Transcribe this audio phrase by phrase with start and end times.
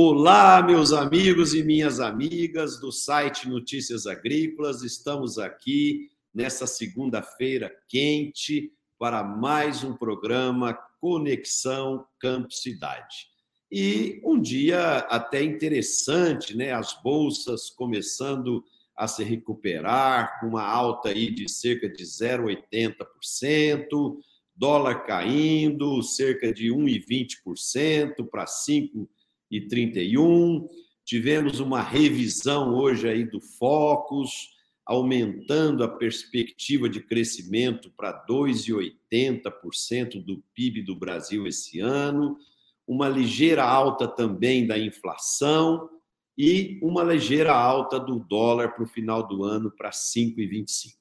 [0.00, 4.84] Olá, meus amigos e minhas amigas do site Notícias Agrícolas.
[4.84, 13.26] Estamos aqui nessa segunda-feira quente para mais um programa Conexão Campo Cidade.
[13.72, 16.70] E um dia até interessante, né?
[16.70, 18.62] As bolsas começando
[18.96, 24.16] a se recuperar, com uma alta aí de cerca de 0,80%,
[24.54, 29.17] dólar caindo cerca de 1,20% para 5 e
[29.50, 30.68] 31.
[31.04, 34.50] Tivemos uma revisão hoje aí do Focus,
[34.84, 42.38] aumentando a perspectiva de crescimento para 2,80% do PIB do Brasil esse ano,
[42.86, 45.90] uma ligeira alta também da inflação
[46.36, 50.94] e uma ligeira alta do dólar para o final do ano para 5,25.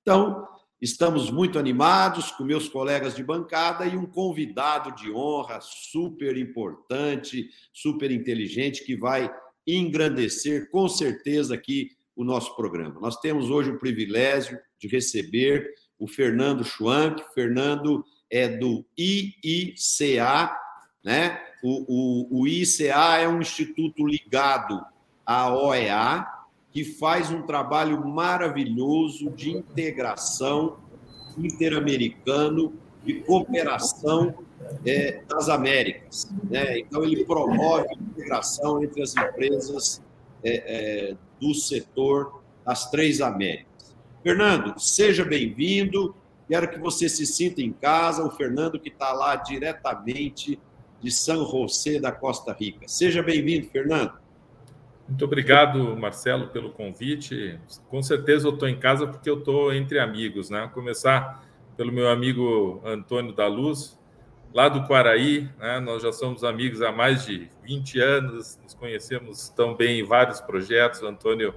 [0.00, 0.46] Então,
[0.80, 7.48] Estamos muito animados com meus colegas de bancada e um convidado de honra super importante,
[7.72, 9.32] super inteligente, que vai
[9.66, 13.00] engrandecer com certeza aqui o nosso programa.
[13.00, 17.22] Nós temos hoje o privilégio de receber o Fernando Schwank.
[17.34, 20.54] Fernando é do IICA,
[21.02, 21.40] né?
[21.62, 24.84] O, o, o IICA é um instituto ligado
[25.24, 26.26] à OEA,
[26.74, 30.76] que faz um trabalho maravilhoso de integração
[31.38, 34.34] interamericano, de cooperação
[34.84, 36.28] é, das Américas.
[36.50, 36.80] Né?
[36.80, 40.02] Então, ele promove a integração entre as empresas
[40.42, 43.94] é, é, do setor das três Américas.
[44.24, 46.12] Fernando, seja bem-vindo.
[46.48, 48.24] Quero que você se sinta em casa.
[48.24, 50.58] O Fernando, que está lá diretamente
[51.00, 52.88] de São José da Costa Rica.
[52.88, 54.23] Seja bem-vindo, Fernando.
[55.06, 57.58] Muito obrigado, Marcelo, pelo convite.
[57.88, 60.70] Com certeza eu estou em casa porque eu estou entre amigos, né?
[60.72, 61.44] Começar
[61.76, 64.00] pelo meu amigo Antônio da Luz,
[64.52, 65.78] lá do Quaraí, né?
[65.78, 70.40] Nós já somos amigos há mais de 20 anos, nos conhecemos tão bem em vários
[70.40, 71.02] projetos.
[71.02, 71.54] O Antônio,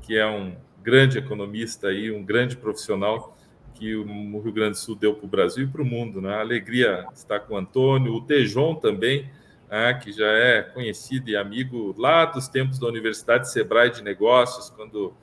[0.00, 3.36] que é um grande economista e um grande profissional
[3.74, 4.04] que o
[4.40, 6.36] Rio Grande do Sul deu para o Brasil e para o mundo, né?
[6.36, 9.28] alegria estar com o Antônio, o Tejon também
[9.70, 14.70] né, que já é conhecido e amigo lá dos tempos da Universidade Sebrae de Negócios,
[14.70, 15.14] quando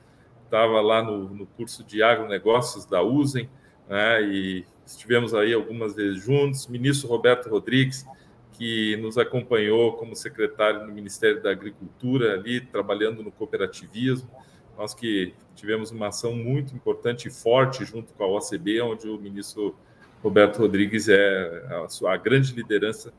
[0.44, 3.48] estava lá no, no, curso de agronegócios da USEM,
[3.88, 6.66] né, e estivemos aí algumas vezes juntos.
[6.66, 8.06] Ministro Roberto Rodrigues,
[8.52, 14.28] que nos acompanhou como secretário no Ministério da Agricultura, ali trabalhando no cooperativismo.
[14.76, 19.18] Nós que tivemos uma ação muito importante e forte junto com a OCB, onde o
[19.18, 19.74] ministro
[20.22, 23.12] Roberto Rodrigues é a, sua, grande liderança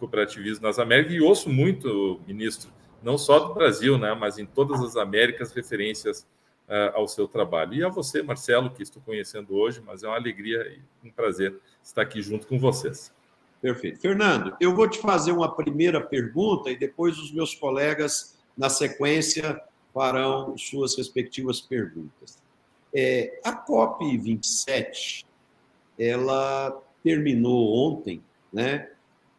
[0.00, 2.72] cooperativismo nas Américas e ouço muito, ministro,
[3.02, 6.26] não só do Brasil, né, mas em todas as Américas, referências
[6.68, 7.74] uh, ao seu trabalho.
[7.74, 10.60] E a você, Marcelo, que estou conhecendo hoje, mas é uma alegria
[11.02, 13.12] e um prazer estar aqui junto com vocês.
[13.60, 14.00] Perfeito.
[14.00, 19.60] Fernando, eu vou te fazer uma primeira pergunta e depois os meus colegas, na sequência,
[19.92, 22.42] farão suas respectivas perguntas.
[22.94, 25.24] É, a COP27,
[25.98, 28.22] ela terminou ontem,
[28.52, 28.89] né?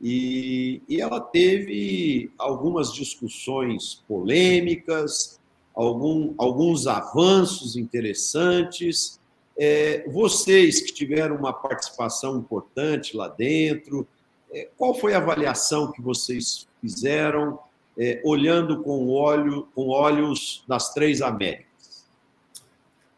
[0.01, 5.39] E, e ela teve algumas discussões polêmicas,
[5.75, 9.19] algum, alguns avanços interessantes.
[9.55, 14.07] É, vocês que tiveram uma participação importante lá dentro,
[14.51, 17.59] é, qual foi a avaliação que vocês fizeram,
[17.95, 22.07] é, olhando com, olho, com olhos das três Américas?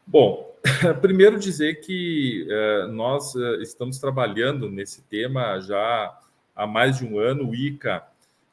[0.05, 0.53] Bom,
[1.01, 6.19] primeiro dizer que é, nós é, estamos trabalhando nesse tema já
[6.55, 8.03] há mais de um ano, o ICA,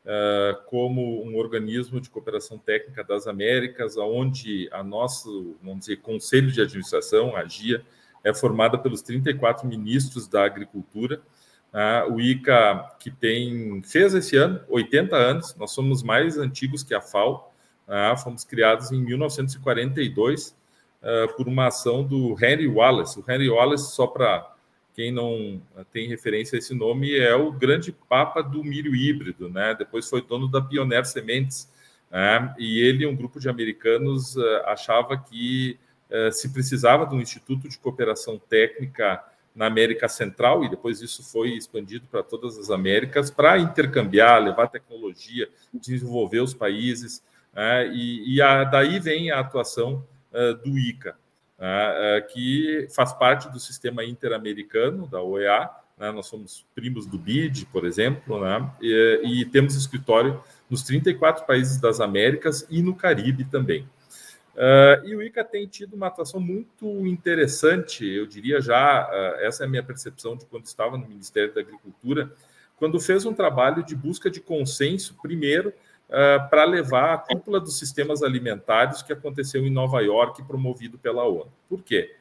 [0.05, 6.51] uh, como um organismo de cooperação técnica das Américas, onde a nosso, vamos dizer, conselho
[6.51, 7.85] de administração, a GIA,
[8.23, 11.21] é formada pelos 34 ministros da agricultura.
[11.73, 16.95] Uh, o ICA, que tem, fez esse ano 80 anos, nós somos mais antigos que
[16.95, 17.53] a FAO,
[17.87, 20.59] uh, fomos criados em 1942
[21.35, 23.19] por uma ação do Henry Wallace.
[23.19, 24.55] O Henry Wallace, só para
[24.95, 25.61] quem não
[25.93, 29.75] tem referência a esse nome, é o grande papa do milho híbrido, né?
[29.75, 31.71] Depois foi dono da Pioneer Sementes,
[32.11, 32.55] né?
[32.59, 35.79] e ele, um grupo de americanos, eh, achava que
[36.11, 39.23] eh, se precisava de um instituto de cooperação técnica
[39.55, 44.69] na América Central, e depois isso foi expandido para todas as Américas, para intercambiar, levar
[44.69, 47.23] tecnologia, desenvolver os países,
[47.55, 47.89] né?
[47.95, 50.05] e, e a, daí vem a atuação
[50.65, 51.17] do ICA.
[51.61, 55.69] Né, é, que faz parte do sistema interamericano da OEA.
[55.99, 61.45] Né, nós somos primos do BID, por exemplo, né, e, e, temos escritório nos 34
[61.45, 63.87] países das Américas e no Caribe também.
[64.55, 69.63] Uh, e o ICA tem tido uma atuação muito interessante, eu diria já, uh, essa
[69.63, 72.33] é a minha percepção de quando estava no Ministério da Agricultura,
[72.77, 75.73] quando fez um trabalho de busca de consenso, primeiro,
[76.11, 81.25] uh, para levar a cúpula dos sistemas alimentares que aconteceu em Nova York, promovido pela
[81.25, 81.53] ONU.
[81.69, 82.15] Por quê?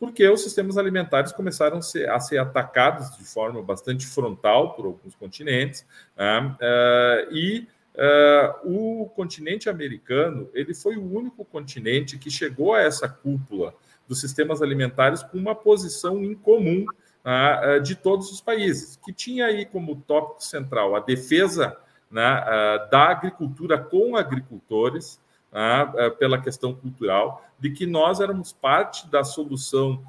[0.00, 4.86] Porque os sistemas alimentares começaram a ser, a ser atacados de forma bastante frontal por
[4.86, 5.86] alguns continentes,
[6.16, 6.54] né?
[6.60, 13.08] uh, e uh, o continente americano ele foi o único continente que chegou a essa
[13.08, 13.74] cúpula
[14.08, 16.84] dos sistemas alimentares com uma posição em comum
[17.24, 21.76] uh, de todos os países, que tinha aí como tópico central a defesa
[22.10, 25.20] né, uh, da agricultura com agricultores,
[25.52, 30.02] uh, pela questão cultural, de que nós éramos parte da solução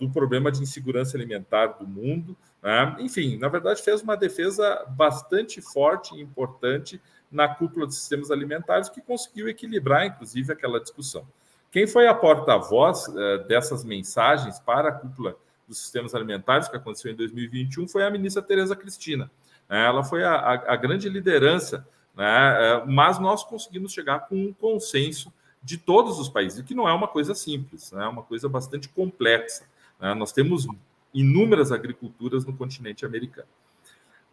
[0.00, 2.36] do problema de insegurança alimentar do mundo.
[2.60, 2.96] Né?
[2.98, 7.00] Enfim, na verdade, fez uma defesa bastante forte e importante
[7.30, 11.24] na cúpula de sistemas alimentares, que conseguiu equilibrar, inclusive, aquela discussão.
[11.70, 13.06] Quem foi a porta-voz
[13.46, 15.36] dessas mensagens para a cúpula
[15.70, 19.30] dos sistemas alimentares, que aconteceu em 2021, foi a ministra Tereza Cristina.
[19.70, 19.86] Né?
[19.86, 22.56] Ela foi a, a, a grande liderança, né?
[22.58, 25.32] É, mas nós conseguimos chegar com um consenso
[25.62, 28.04] de todos os países, que não é uma coisa simples, né?
[28.04, 29.64] é uma coisa bastante complexa.
[30.00, 30.12] Né?
[30.14, 30.66] Nós temos
[31.14, 33.48] inúmeras agriculturas no continente americano.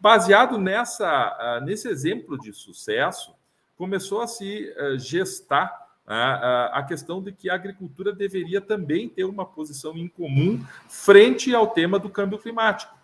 [0.00, 3.34] Baseado nessa, ah, nesse exemplo de sucesso,
[3.76, 9.44] começou a se ah, gestar a questão de que a agricultura deveria também ter uma
[9.44, 12.97] posição em comum frente ao tema do câmbio climático.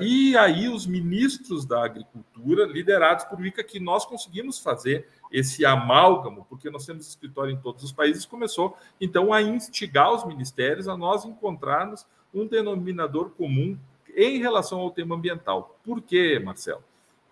[0.00, 6.46] E aí, os ministros da agricultura, liderados por ICA, que nós conseguimos fazer esse amálgamo,
[6.48, 10.96] porque nós temos escritório em todos os países, começou então a instigar os ministérios a
[10.96, 13.78] nós encontrarmos um denominador comum
[14.14, 15.78] em relação ao tema ambiental.
[15.84, 16.82] Por quê, Marcelo?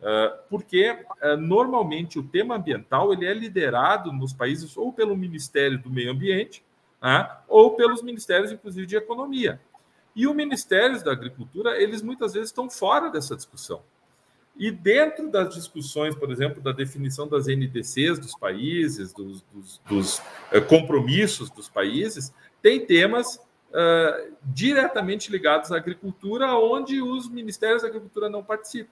[0.02, 5.78] Ah, porque ah, normalmente o tema ambiental ele é liderado nos países ou pelo Ministério
[5.78, 6.64] do Meio Ambiente
[7.02, 9.61] né, ou pelos ministérios, inclusive, de economia.
[10.14, 13.82] E os ministérios da agricultura, eles muitas vezes estão fora dessa discussão.
[14.56, 20.22] E dentro das discussões, por exemplo, da definição das NDCs dos países, dos, dos, dos
[20.52, 27.88] eh, compromissos dos países, tem temas uh, diretamente ligados à agricultura, onde os ministérios da
[27.88, 28.90] agricultura não participam.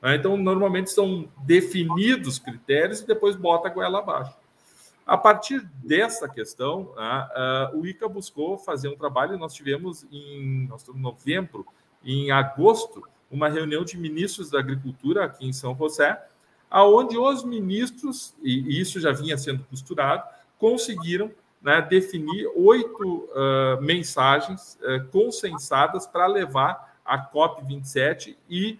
[0.00, 0.16] Né?
[0.16, 4.34] Então, normalmente são definidos critérios e depois bota a goela abaixo.
[5.06, 7.28] A partir dessa questão, né,
[7.74, 11.66] o ICA buscou fazer um trabalho, nós tivemos em, nós novembro,
[12.04, 16.20] em agosto, uma reunião de ministros da agricultura aqui em São José,
[16.70, 20.22] aonde os ministros, e isso já vinha sendo costurado,
[20.58, 21.30] conseguiram
[21.60, 28.78] né, definir oito uh, mensagens uh, consensadas para levar a COP27 e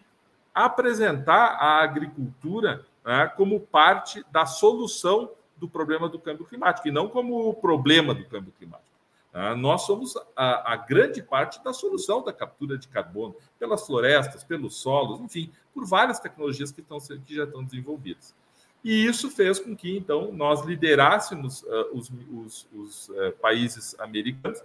[0.54, 5.30] apresentar a agricultura né, como parte da solução
[5.60, 8.90] do problema do câmbio climático, e não como o problema do câmbio climático.
[9.32, 9.54] Né.
[9.54, 14.76] Nós somos a, a, grande parte da solução da captura de carbono, pelas florestas, pelos
[14.76, 18.34] solos, enfim, por várias tecnologias que, estão, que já estão desenvolvidas.
[18.82, 24.62] E isso fez com que, então, nós liderássemos uh, os, os, os uh, países americanos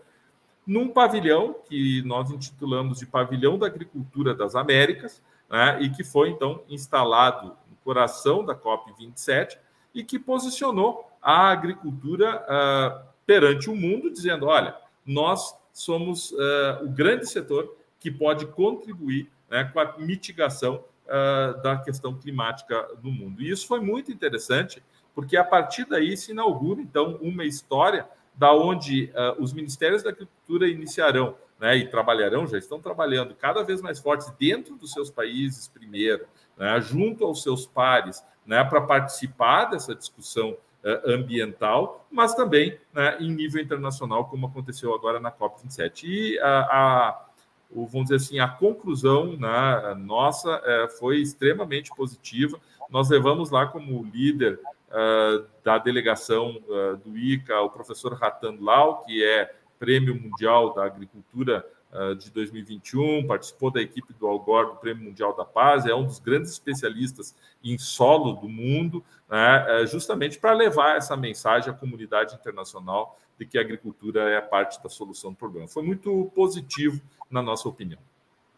[0.66, 6.30] num pavilhão que nós intitulamos de Pavilhão da Agricultura das Américas, né, e que foi
[6.30, 9.60] então instalado no coração da COP27
[9.96, 14.76] e que posicionou a agricultura uh, perante o mundo, dizendo: olha,
[15.06, 21.78] nós somos uh, o grande setor que pode contribuir né, com a mitigação uh, da
[21.78, 23.42] questão climática no mundo.
[23.42, 24.84] E isso foi muito interessante,
[25.16, 28.06] porque a partir daí se inaugura então uma história
[28.38, 29.10] da onde
[29.40, 34.30] os ministérios da agricultura iniciarão né, e trabalharão, já estão trabalhando cada vez mais fortes
[34.38, 36.26] dentro dos seus países primeiro,
[36.58, 40.52] né, junto aos seus pares, né, para participar dessa discussão
[40.84, 46.04] uh, ambiental, mas também né, em nível internacional, como aconteceu agora na COP27.
[46.04, 47.26] E a, a
[47.72, 52.60] o, vamos dizer assim, a conclusão né, nossa uh, foi extremamente positiva.
[52.90, 54.60] Nós levamos lá como líder
[54.90, 56.62] uh, da delegação
[57.04, 61.75] do ICA o professor Ratan Lau, que é Prêmio Mundial da Agricultura uh,
[62.18, 66.20] de 2021, participou da equipe do Algor do Prêmio Mundial da Paz, é um dos
[66.20, 72.36] grandes especialistas em solo do mundo, né, uh, justamente para levar essa mensagem à comunidade
[72.36, 75.68] internacional de que a agricultura é parte da solução do problema.
[75.68, 78.00] Foi muito positivo, na nossa opinião.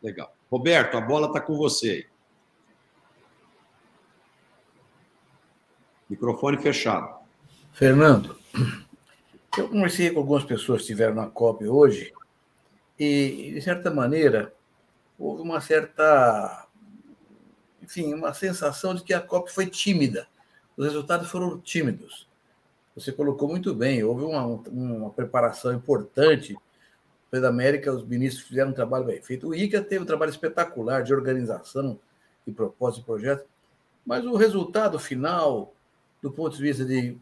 [0.02, 0.34] Legal.
[0.52, 2.08] Roberto, a bola está com você.
[6.10, 7.18] Microfone fechado.
[7.72, 8.38] Fernando,
[9.58, 12.14] eu conversei com algumas pessoas que estiveram na COP hoje
[13.00, 14.54] e, de certa maneira,
[15.18, 16.68] houve uma certa,
[17.82, 20.28] enfim, uma sensação de que a COP foi tímida.
[20.76, 22.28] Os resultados foram tímidos.
[22.96, 26.58] Você colocou muito bem, houve uma, uma preparação importante.
[27.30, 29.50] Da América, os ministros fizeram um trabalho bem feito.
[29.50, 32.00] O ICA teve um trabalho espetacular de organização
[32.48, 33.46] e propósito de projeto.
[34.06, 35.74] Mas o resultado final,
[36.22, 37.18] do ponto de vista de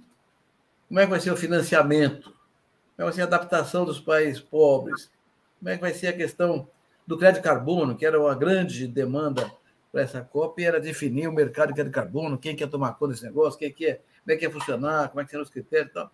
[0.88, 4.00] como é que vai ser o financiamento, como é que vai ser a adaptação dos
[4.00, 5.10] países pobres,
[5.59, 6.67] como é que vai ser a questão
[7.05, 9.51] do crédito carbono, que era uma grande demanda
[9.91, 13.24] para essa COP, era definir o mercado de crédito carbono, quem quer tomar conta desse
[13.24, 15.93] negócio, quem quer, como é que ia funcionar, como é que serão os critérios e
[15.93, 16.12] tal.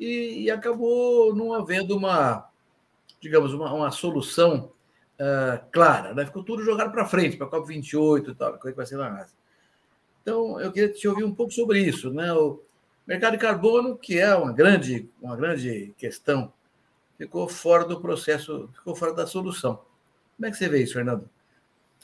[0.00, 2.48] E, e acabou não havendo uma,
[3.20, 4.72] digamos, uma, uma solução
[5.20, 6.14] uh, clara.
[6.14, 6.26] Né?
[6.26, 9.10] Ficou tudo jogado para frente, para a COP28 e tal, coisa que vai ser na
[9.10, 9.34] NASA.
[10.22, 12.12] Então, eu queria te ouvir um pouco sobre isso.
[12.12, 12.32] Né?
[12.32, 12.60] O
[13.06, 16.52] mercado de carbono, que é uma grande, uma grande questão,
[17.22, 19.80] ficou fora do processo, ficou fora da solução.
[20.36, 21.28] Como é que você vê isso, Fernando?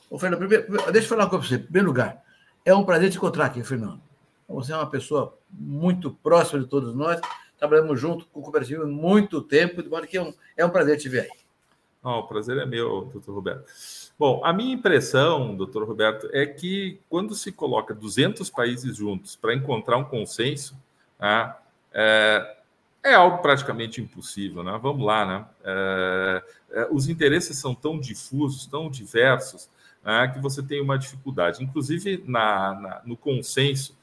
[0.08, 1.54] Ô, Fernando, primeiro, deixa eu falar uma coisa para você.
[1.56, 2.22] Em primeiro lugar,
[2.64, 4.00] é um prazer te encontrar aqui, Fernando.
[4.48, 7.20] Você é uma pessoa muito próxima de todos nós.
[7.58, 10.70] Trabalhamos junto com o Cooperativo há muito tempo, de modo que é um, é um
[10.70, 11.30] prazer te ver aí.
[12.02, 13.64] Oh, o prazer é meu, doutor Roberto.
[14.16, 19.52] Bom, a minha impressão, doutor Roberto, é que quando se coloca 200 países juntos para
[19.52, 20.76] encontrar um consenso,
[21.18, 21.54] né,
[21.92, 22.57] é,
[23.02, 24.62] é, algo praticamente impossível.
[24.62, 24.78] Né?
[24.80, 25.46] Vamos lá, né?
[25.64, 29.68] É, é, os interesses são tão difusos, tão diversos,
[30.04, 31.62] né, que você tem uma dificuldade.
[31.62, 33.97] Inclusive, na, na no consenso,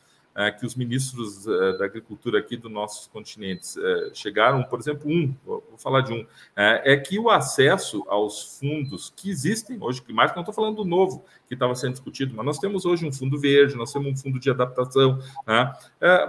[0.58, 5.34] que os ministros é, da agricultura aqui dos nossos continentes é, chegaram, por exemplo, um,
[5.46, 6.26] vou falar de um,
[6.56, 11.24] é que o acesso aos fundos que existem hoje, climático, não estou falando do novo
[11.48, 14.40] que estava sendo discutido, mas nós temos hoje um fundo verde, nós temos um fundo
[14.40, 15.74] de adaptação, né?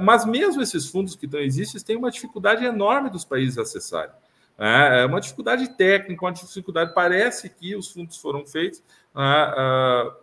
[0.01, 4.15] mas mesmo esses fundos que estão existem têm uma dificuldade enorme dos países acessarem.
[4.59, 6.95] É uma dificuldade técnica, uma dificuldade.
[6.95, 8.83] Parece que os fundos foram feitos,
[9.15, 9.55] né,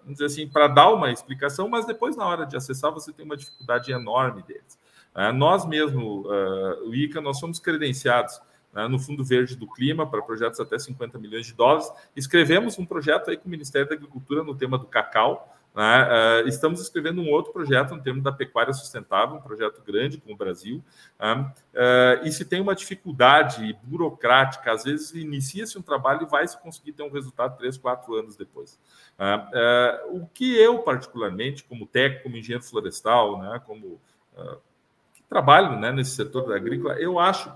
[0.01, 3.25] vamos dizer assim, para dar uma explicação, mas depois, na hora de acessar, você tem
[3.25, 4.79] uma dificuldade enorme deles.
[5.35, 6.27] Nós mesmo,
[6.85, 8.41] o ICA, nós somos credenciados
[8.73, 11.91] né, no Fundo Verde do Clima para projetos até 50 milhões de dólares.
[12.15, 16.43] Escrevemos um projeto aí com o Ministério da Agricultura no tema do cacau, né?
[16.43, 20.33] Uh, estamos escrevendo um outro projeto no termo da pecuária sustentável, um projeto grande com
[20.33, 20.83] o Brasil.
[21.19, 26.47] Uh, uh, e se tem uma dificuldade burocrática, às vezes inicia-se um trabalho e vai
[26.47, 28.79] se conseguir ter um resultado três, quatro anos depois.
[30.11, 33.99] o que eu, particularmente, como técnico, como engenheiro florestal, né, como
[35.27, 37.51] trabalho né, nesse setor da agrícola, eu acho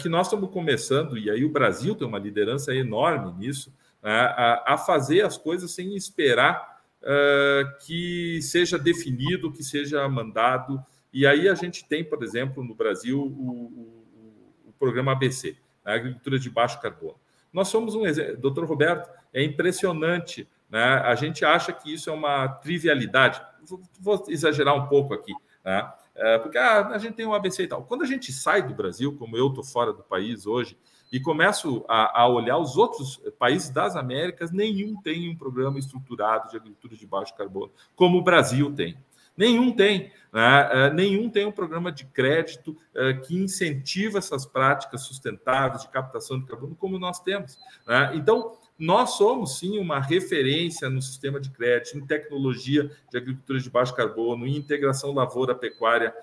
[0.00, 4.78] que nós estamos começando, e aí o Brasil tem uma liderança enorme nisso, a, a
[4.78, 10.82] fazer as coisas sem esperar uh, que seja definido, que seja mandado.
[11.12, 15.94] E aí a gente tem, por exemplo, no Brasil, o, o, o programa ABC, a
[15.94, 17.18] agricultura de baixo carbono.
[17.52, 20.48] Nós somos um exemplo, doutor Roberto, é impressionante.
[20.68, 20.82] Né?
[20.82, 23.40] A gente acha que isso é uma trivialidade.
[23.64, 25.32] Vou, vou exagerar um pouco aqui,
[25.64, 25.90] né?
[26.18, 27.84] É, porque ah, a gente tem um ABC e tal.
[27.84, 30.76] Quando a gente sai do Brasil, como eu estou fora do país hoje,
[31.12, 36.50] e começo a, a, olhar os outros países das Américas, nenhum tem um programa estruturado
[36.50, 38.96] de agricultura de baixo carbono, como o Brasil tem.
[39.36, 40.10] Nenhum tem.
[40.32, 40.68] Né?
[40.72, 46.40] É, nenhum tem um programa de crédito é, que incentiva essas práticas sustentáveis de captação
[46.40, 47.58] de carbono como nós temos.
[47.86, 48.12] Né?
[48.14, 53.70] Então, nós somos sim uma referência no sistema de crédito, em tecnologia de agricultura de
[53.70, 56.14] baixo carbono, em integração lavoura, pecuária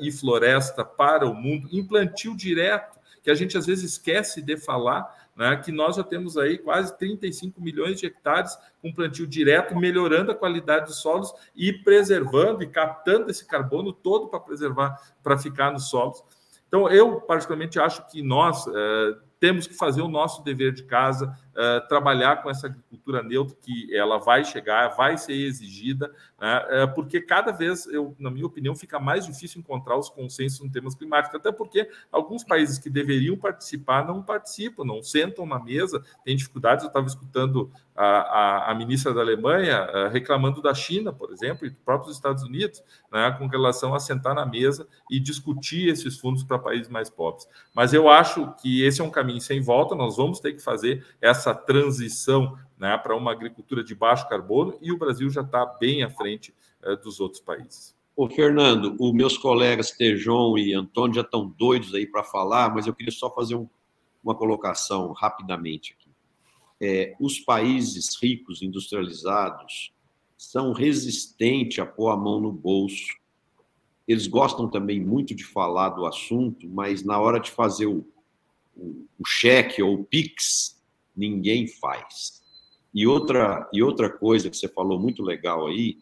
[0.00, 4.56] e floresta para o mundo, em plantio direto que a gente às vezes esquece de
[4.56, 9.76] falar, né, que nós já temos aí quase 35 milhões de hectares com plantio direto,
[9.76, 15.38] melhorando a qualidade dos solos e preservando e captando esse carbono todo para preservar, para
[15.38, 16.22] ficar nos solos.
[16.68, 21.36] Então, eu particularmente acho que nós eh, temos que fazer o nosso dever de casa,
[21.50, 26.84] uh, trabalhar com essa agricultura neutra que ela vai chegar, vai ser exigida, né?
[26.84, 30.68] uh, porque cada vez, eu, na minha opinião, fica mais difícil encontrar os consensos em
[30.68, 36.02] temas climáticos, até porque alguns países que deveriam participar não participam, não sentam na mesa,
[36.24, 36.84] têm dificuldades.
[36.84, 41.66] Eu estava escutando a, a, a, ministra da Alemanha uh, reclamando da China, por exemplo,
[41.66, 46.18] e dos próprios Estados Unidos, né, com relação a sentar na mesa e discutir esses
[46.18, 47.46] fundos para países mais pobres.
[47.74, 51.04] Mas eu acho que esse é um caminho sem volta, nós vamos ter que fazer
[51.20, 56.02] essa transição né, para uma agricultura de baixo carbono e o Brasil já está bem
[56.02, 57.94] à frente eh, dos outros países.
[58.16, 62.86] Ô, Fernando, os meus colegas Tejon e Antônio já estão doidos aí para falar, mas
[62.86, 63.68] eu queria só fazer um,
[64.22, 66.10] uma colocação rapidamente aqui.
[66.80, 69.92] É, os países ricos, industrializados,
[70.36, 73.14] são resistentes a pôr a mão no bolso.
[74.08, 78.06] Eles gostam também muito de falar do assunto, mas na hora de fazer o,
[78.76, 80.79] o, cheque ou o PIX,
[81.20, 82.40] ninguém faz.
[82.92, 85.98] E outra, e outra coisa que você falou muito legal aí,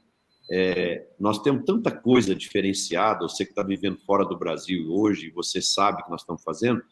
[0.50, 5.60] é, nós temos tanta coisa diferenciada, você que está vivendo fora do Brasil hoje, você
[5.60, 6.82] sabe que nós estamos fazendo,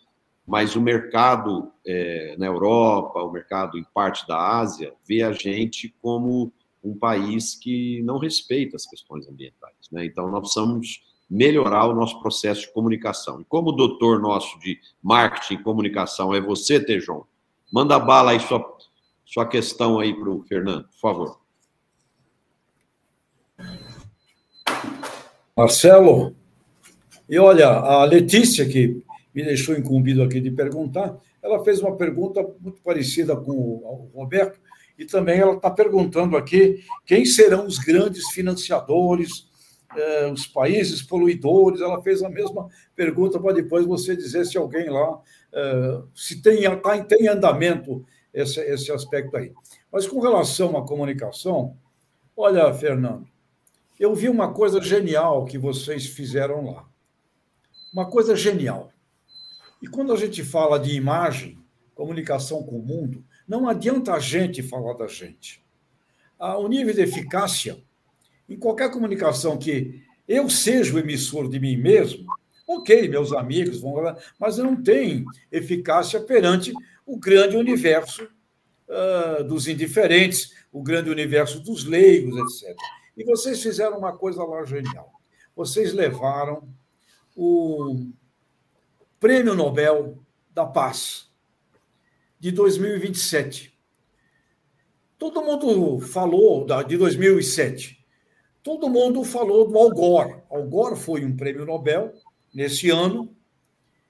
[0.47, 5.95] mas o mercado é, na Europa, o mercado em parte da Ásia, vê a gente
[6.03, 6.53] como
[6.85, 9.91] um país que não respeita as questões ambientais.
[9.91, 10.05] Né?
[10.05, 13.41] Então, nós precisamos melhorar o nosso processo de comunicação.
[13.41, 17.25] E como o doutor nosso de marketing e comunicação é você, Tejon,
[17.73, 18.77] manda bala aí sua,
[19.25, 21.41] sua questão aí para o Fernando, por favor.
[25.57, 26.37] Marcelo,
[27.29, 29.03] e olha, a Letícia, que
[29.35, 34.59] me deixou incumbido aqui de perguntar, ela fez uma pergunta muito parecida com o Roberto,
[34.99, 39.47] e também ela está perguntando aqui quem serão os grandes financiadores,
[39.95, 41.81] eh, os países poluidores.
[41.81, 45.21] Ela fez a mesma pergunta para depois você dizer se alguém lá,
[46.15, 49.53] se tem, tá, tem andamento esse, esse aspecto aí.
[49.91, 51.77] Mas com relação à comunicação,
[52.37, 53.27] olha, Fernando,
[53.99, 56.87] eu vi uma coisa genial que vocês fizeram lá.
[57.93, 58.93] Uma coisa genial.
[59.81, 61.59] E quando a gente fala de imagem,
[61.95, 65.65] comunicação com o mundo, não adianta a gente falar da gente.
[66.39, 67.83] O nível de eficácia,
[68.47, 72.27] em qualquer comunicação que eu seja o emissor de mim mesmo,
[72.67, 73.95] ok, meus amigos vão
[74.39, 76.73] mas não tem eficácia perante
[77.05, 78.29] o grande universo
[78.89, 82.77] uh, dos indiferentes, o grande universo dos leigos, etc.
[83.17, 85.11] E vocês fizeram uma coisa lá genial.
[85.55, 86.69] Vocês levaram
[87.35, 88.07] o
[89.19, 90.19] Prêmio Nobel
[90.51, 91.31] da Paz
[92.39, 93.75] de 2027.
[95.19, 98.05] Todo mundo falou de 2007.
[98.63, 100.43] Todo mundo falou do Al Gore.
[100.51, 102.13] Al Gore foi um prêmio Nobel
[102.57, 103.37] nesse ano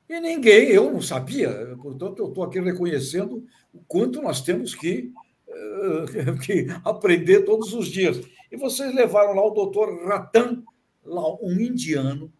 [0.08, 1.76] e ninguém, eu não sabia.
[1.82, 5.12] Portanto, eu estou aqui reconhecendo o quanto nós temos que,
[5.48, 8.24] uh, que aprender todos os dias.
[8.50, 10.62] E vocês levaram lá o doutor Ratan,
[11.04, 12.32] lá um indiano,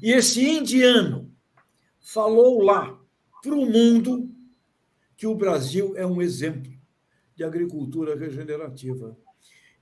[0.00, 1.28] e esse indiano
[2.00, 2.96] falou lá
[3.42, 4.30] para o mundo
[5.16, 6.72] que o Brasil é um exemplo
[7.34, 9.18] de agricultura regenerativa.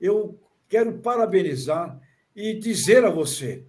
[0.01, 0.41] Eu
[0.71, 2.01] quero parabenizar
[2.35, 3.67] e dizer a você,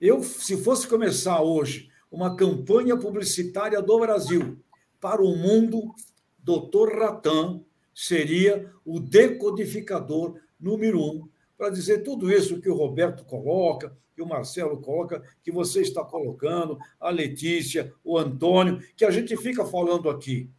[0.00, 4.58] eu se fosse começar hoje uma campanha publicitária do Brasil
[5.00, 5.94] para o mundo,
[6.38, 6.98] Dr.
[6.98, 7.60] Ratan
[7.94, 14.26] seria o decodificador número um para dizer tudo isso que o Roberto coloca, que o
[14.26, 20.08] Marcelo coloca, que você está colocando, a Letícia, o Antônio, que a gente fica falando
[20.08, 20.50] aqui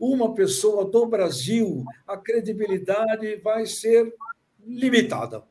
[0.00, 4.14] uma pessoa do Brasil, a credibilidade vai ser
[4.66, 5.44] limitada.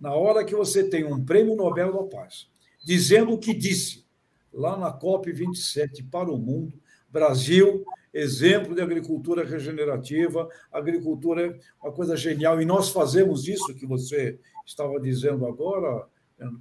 [0.00, 2.50] Na hora que você tem um prêmio Nobel da Paz,
[2.82, 4.04] dizendo o que disse
[4.52, 12.16] lá na COP27 para o mundo, Brasil, exemplo de agricultura regenerativa, agricultura é uma coisa
[12.16, 16.06] genial, e nós fazemos isso que você estava dizendo agora,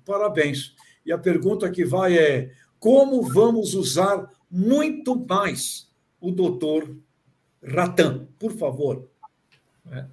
[0.05, 0.75] parabéns.
[1.05, 6.95] E a pergunta que vai é: como vamos usar muito mais o doutor
[7.63, 9.07] Ratan, por favor.
[9.91, 10.05] É.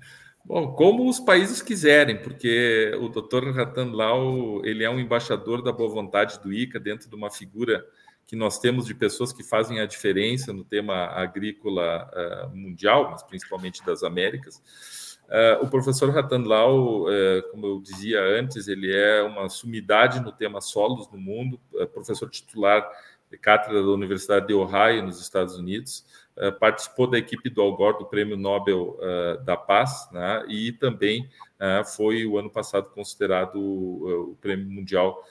[0.48, 3.50] Bom, como os países quiserem, porque o Dr.
[3.50, 7.84] Ratan Lau ele é um embaixador da boa vontade do ICA dentro de uma figura
[8.26, 13.22] que nós temos de pessoas que fazem a diferença no tema agrícola uh, mundial, mas
[13.24, 14.56] principalmente das Américas.
[15.28, 20.32] Uh, o professor Ratan Lau, uh, como eu dizia antes, ele é uma sumidade no
[20.32, 21.60] tema solos no mundo,
[21.92, 22.88] professor titular
[23.30, 26.06] de cátedra da Universidade de Ohio, nos Estados Unidos.
[26.40, 31.28] Eh, participou da equipe do Algor do Prêmio Nobel uh, da Paz, né, e também
[31.58, 35.22] uh, foi o ano passado considerado o Prêmio Mundial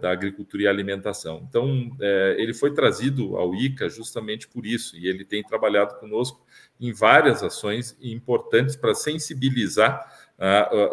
[0.00, 1.46] da Agricultura e Alimentação.
[1.48, 1.96] Então,
[2.36, 6.44] ele foi trazido ao ICA justamente por isso, e ele tem trabalhado conosco
[6.80, 10.04] em várias ações importantes para sensibilizar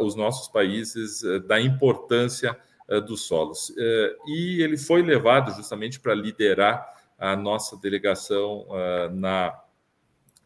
[0.02, 2.56] os nossos países da importância
[3.08, 3.74] dos solos.
[4.28, 9.60] e ele foi levado justamente para liderar a nossa delegação uh, na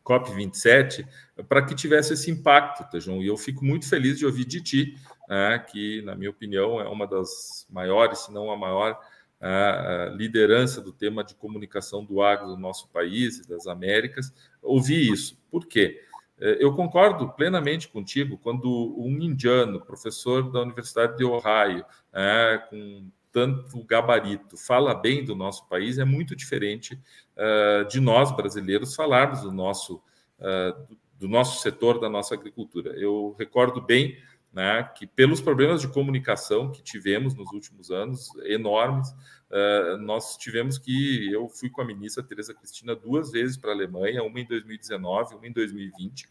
[0.04, 1.08] COP27
[1.48, 3.22] para que tivesse esse impacto, tá, João?
[3.22, 6.88] E eu fico muito feliz de ouvir de ti, uh, que, na minha opinião, é
[6.88, 9.00] uma das maiores, se não a maior,
[9.40, 14.34] uh, liderança do tema de comunicação do agro do nosso país e das Américas.
[14.62, 15.38] Ouvir isso.
[15.50, 16.02] Por quê?
[16.40, 23.10] Eh, eu concordo plenamente contigo quando um indiano, professor da Universidade de Ohio, é, com
[23.34, 26.94] tanto gabarito fala bem do nosso país, é muito diferente
[27.36, 29.96] uh, de nós brasileiros falarmos do nosso,
[30.40, 32.92] uh, do nosso setor, da nossa agricultura.
[32.92, 34.16] Eu recordo bem
[34.54, 40.78] né, que, pelos problemas de comunicação que tivemos nos últimos anos, enormes, uh, nós tivemos
[40.78, 41.34] que.
[41.34, 45.36] Eu fui com a ministra Tereza Cristina duas vezes para a Alemanha, uma em 2019,
[45.36, 46.30] uma em 2020.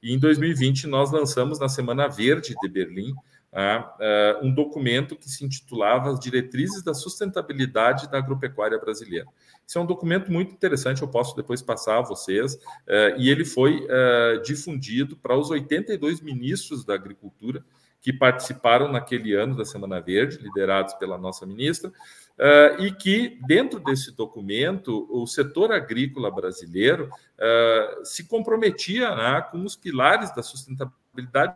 [0.00, 3.16] E em 2020 nós lançamos na Semana Verde de Berlim
[3.56, 9.26] uh, um documento que se intitulava As Diretrizes da Sustentabilidade da Agropecuária Brasileira.
[9.66, 13.44] Isso é um documento muito interessante, eu posso depois passar a vocês, uh, e ele
[13.44, 17.64] foi uh, difundido para os 82 ministros da Agricultura
[18.00, 23.80] que participaram naquele ano da Semana Verde, liderados pela nossa ministra, uh, e que, dentro
[23.80, 31.05] desse documento, o setor agrícola brasileiro uh, se comprometia né, com os pilares da sustentabilidade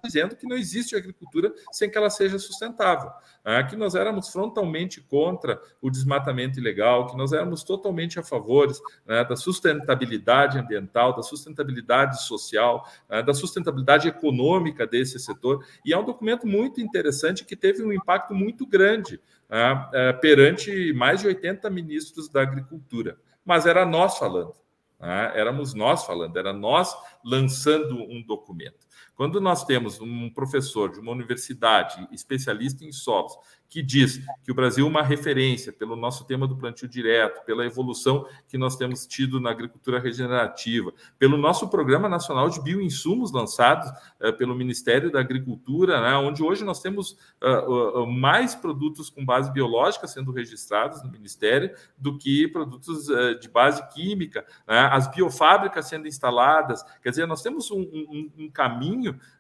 [0.03, 3.11] dizendo que não existe agricultura sem que ela seja sustentável,
[3.45, 3.63] né?
[3.65, 8.71] que nós éramos frontalmente contra o desmatamento ilegal, que nós éramos totalmente a favor
[9.07, 15.65] né, da sustentabilidade ambiental, da sustentabilidade social, né, da sustentabilidade econômica desse setor.
[15.85, 20.93] E é um documento muito interessante que teve um impacto muito grande né, é, perante
[20.93, 23.19] mais de 80 ministros da agricultura.
[23.45, 24.55] Mas era nós falando.
[25.01, 25.33] Né?
[25.35, 26.95] Éramos nós falando, era nós
[27.25, 28.87] lançando um documento.
[29.15, 33.37] Quando nós temos um professor de uma universidade especialista em solos
[33.71, 37.65] que diz que o Brasil é uma referência pelo nosso tema do plantio direto, pela
[37.65, 43.89] evolução que nós temos tido na agricultura regenerativa, pelo nosso Programa Nacional de Bioinsumos lançado
[44.21, 49.25] uh, pelo Ministério da Agricultura, né, onde hoje nós temos uh, uh, mais produtos com
[49.25, 53.07] base biológica sendo registrados no Ministério do que produtos
[53.41, 56.83] de base química, né, as biofábricas sendo instaladas.
[57.01, 58.80] Quer dizer, nós temos um, um, um caminho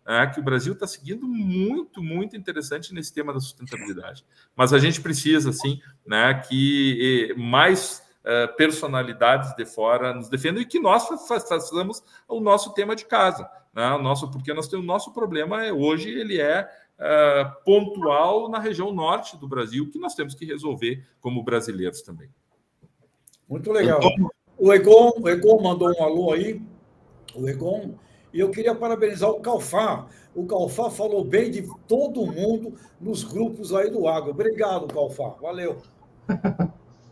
[0.07, 4.25] é, que o Brasil está seguindo muito, muito interessante nesse tema da sustentabilidade.
[4.57, 10.67] Mas a gente precisa, sim, né, que mais uh, personalidades de fora nos defendam e
[10.67, 13.49] que nós façamos o nosso tema de casa.
[13.73, 18.49] Né, o nosso, porque nós temos, o nosso problema é, hoje ele é uh, pontual
[18.49, 22.29] na região norte do Brasil, que nós temos que resolver como brasileiros também.
[23.49, 24.01] Muito legal.
[24.57, 26.63] O Egon, o Egon mandou um alô aí.
[27.35, 27.95] O Egon
[28.33, 30.07] e eu queria parabenizar o Calfá.
[30.35, 34.31] O Calfá falou bem de todo mundo nos grupos aí do Água.
[34.31, 35.35] Obrigado, Calfá.
[35.41, 35.79] Valeu.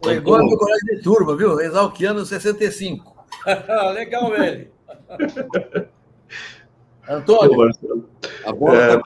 [0.04, 1.60] O Egor é meu colega de turma, viu?
[1.60, 3.16] Exalquiano 65.
[3.94, 4.70] Legal, velho.
[7.08, 7.74] Antônio.
[8.44, 9.02] a bola é, tá...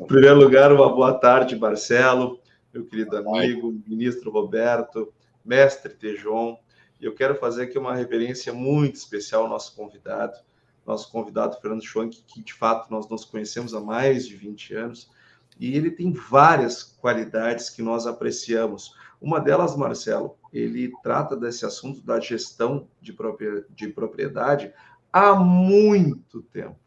[0.00, 2.38] Em primeiro lugar, uma boa tarde, Marcelo,
[2.72, 5.12] meu querido amigo, ministro Roberto,
[5.44, 6.58] mestre Tejon.
[7.00, 10.38] Eu quero fazer aqui uma referência muito especial ao nosso convidado,
[10.86, 15.10] nosso convidado Fernando Schwank, que de fato nós nos conhecemos há mais de 20 anos,
[15.58, 18.94] e ele tem várias qualidades que nós apreciamos.
[19.20, 23.12] Uma delas, Marcelo, ele trata desse assunto da gestão de
[23.88, 24.72] propriedade
[25.12, 26.78] há muito tempo.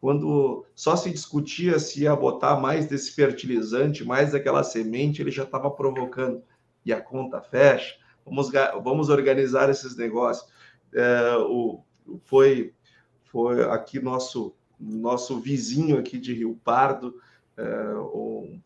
[0.00, 5.44] Quando só se discutia se ia botar mais desse fertilizante, mais daquela semente, ele já
[5.44, 6.42] estava provocando.
[6.84, 8.50] E a conta fecha, vamos,
[8.82, 10.50] vamos organizar esses negócios.
[10.92, 11.84] É, o,
[12.24, 12.74] foi
[13.32, 17.14] foi aqui nosso nosso vizinho aqui de Rio Pardo,
[17.56, 17.64] é,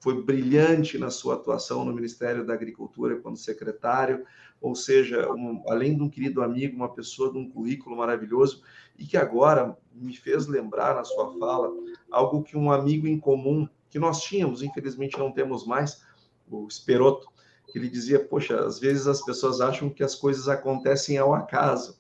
[0.01, 4.25] foi brilhante na sua atuação no Ministério da Agricultura quando secretário,
[4.61, 8.63] ou seja, um, além de um querido amigo, uma pessoa de um currículo maravilhoso
[8.99, 11.71] e que agora me fez lembrar na sua fala
[12.11, 16.03] algo que um amigo em comum que nós tínhamos, infelizmente não temos mais,
[16.51, 17.29] o Speroto,
[17.69, 21.99] que ele dizia, poxa, às vezes as pessoas acham que as coisas acontecem ao acaso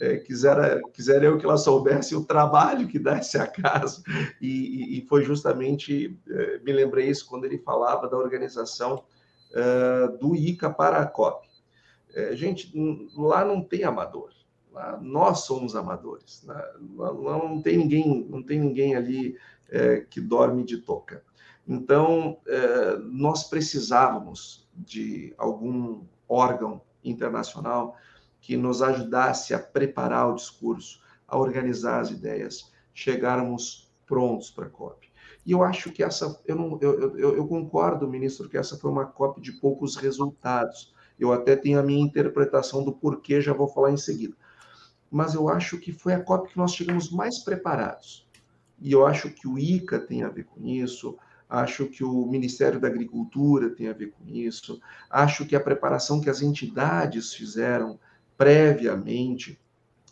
[0.00, 4.02] é, quisera, quisera eu que ela soubesse o trabalho que dá esse acaso.
[4.40, 9.04] E, e foi justamente, é, me lembrei isso quando ele falava da organização
[9.52, 11.46] é, do ICA para a COP.
[12.14, 12.72] É, gente,
[13.16, 14.30] lá não tem amador.
[14.72, 16.44] Lá nós somos amadores.
[16.46, 19.36] Lá, lá não tem ninguém, não tem ninguém ali
[19.70, 21.22] é, que dorme de toca.
[21.66, 27.96] Então, é, nós precisávamos de algum órgão internacional
[28.46, 34.70] que nos ajudasse a preparar o discurso, a organizar as ideias, chegarmos prontos para a
[34.70, 35.10] COP.
[35.44, 38.88] E eu acho que essa, eu, não, eu, eu, eu concordo, ministro, que essa foi
[38.88, 40.94] uma COP de poucos resultados.
[41.18, 44.36] Eu até tenho a minha interpretação do porquê, já vou falar em seguida.
[45.10, 48.28] Mas eu acho que foi a COP que nós chegamos mais preparados.
[48.80, 51.18] E eu acho que o ICA tem a ver com isso,
[51.50, 54.80] acho que o Ministério da Agricultura tem a ver com isso,
[55.10, 57.98] acho que a preparação que as entidades fizeram
[58.36, 59.58] previamente,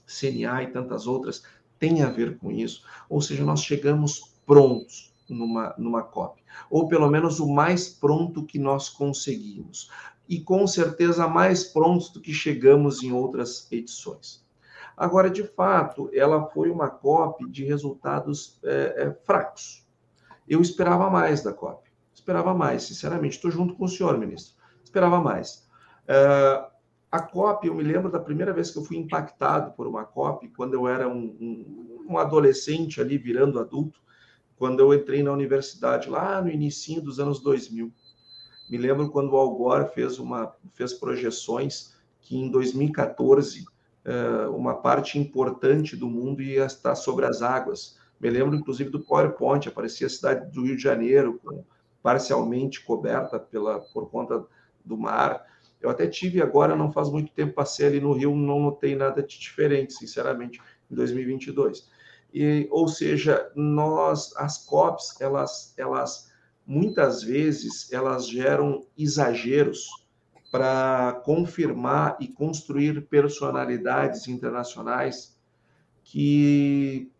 [0.06, 1.42] CNA e tantas outras,
[1.78, 2.84] tem a ver com isso.
[3.08, 8.58] Ou seja, nós chegamos prontos numa, numa COP, ou pelo menos o mais pronto que
[8.58, 9.90] nós conseguimos,
[10.28, 14.44] e com certeza mais prontos do que chegamos em outras edições.
[14.96, 19.84] Agora, de fato, ela foi uma COP de resultados é, é, fracos.
[20.48, 23.36] Eu esperava mais da COP, esperava mais, sinceramente.
[23.36, 25.66] Estou junto com o senhor, ministro, esperava mais.
[26.06, 26.66] É,
[27.14, 30.48] a COP, eu me lembro da primeira vez que eu fui impactado por uma COP,
[30.48, 34.00] quando eu era um, um, um adolescente ali virando adulto,
[34.56, 37.92] quando eu entrei na universidade, lá no início dos anos 2000.
[38.68, 43.64] Me lembro quando o Al Gore fez, uma, fez projeções que em 2014
[44.04, 47.96] eh, uma parte importante do mundo ia estar sobre as águas.
[48.18, 51.40] Me lembro, inclusive, do PowerPoint, aparecia a cidade do Rio de Janeiro,
[52.02, 54.44] parcialmente coberta pela, por conta
[54.84, 55.53] do mar.
[55.84, 59.22] Eu até tive agora, não faz muito tempo, passei ali no Rio, não notei nada
[59.22, 60.58] de diferente, sinceramente,
[60.90, 61.86] em 2022.
[62.32, 66.32] E, ou seja, nós, as COPs, elas, elas
[66.66, 69.86] muitas vezes, elas geram exageros
[70.50, 75.38] para confirmar e construir personalidades internacionais
[76.02, 77.12] que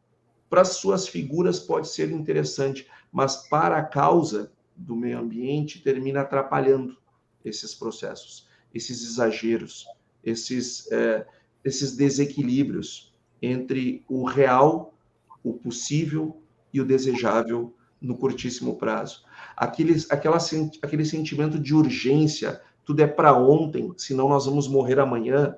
[0.49, 6.97] para suas figuras pode ser interessante, mas para a causa do meio ambiente termina atrapalhando
[7.45, 9.87] esses processos, esses exageros,
[10.23, 11.27] esses, é,
[11.65, 14.95] esses desequilíbrios entre o real,
[15.43, 19.25] o possível e o desejável no curtíssimo prazo.
[19.57, 20.39] Aqueles, aquela,
[20.83, 25.57] aquele sentimento de urgência tudo é para ontem, senão nós vamos morrer amanhã,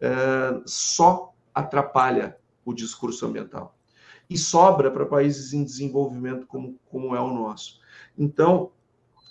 [0.00, 3.76] é, só atrapalha o discurso ambiental.
[4.28, 7.80] E sobra para países em desenvolvimento como, como é o nosso.
[8.16, 8.70] Então,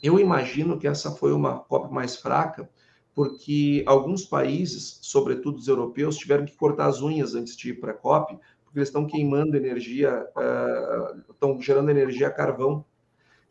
[0.01, 2.69] eu imagino que essa foi uma COP mais fraca,
[3.13, 7.91] porque alguns países, sobretudo os europeus, tiveram que cortar as unhas antes de ir para
[7.91, 10.25] a COP, porque eles estão queimando energia,
[11.29, 12.85] estão gerando energia a carvão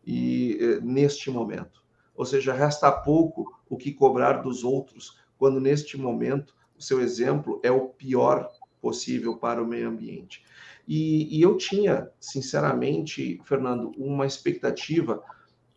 [0.07, 1.83] e, uh, neste momento.
[2.15, 7.61] Ou seja, resta pouco o que cobrar dos outros, quando neste momento o seu exemplo
[7.63, 10.43] é o pior possível para o meio ambiente.
[10.89, 15.23] E, e eu tinha, sinceramente, Fernando, uma expectativa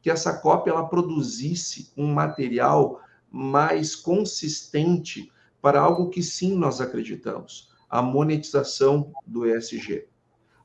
[0.01, 3.01] que essa cópia ela produzisse um material
[3.33, 5.29] mais consistente
[5.61, 10.07] para algo que sim nós acreditamos, a monetização do ESG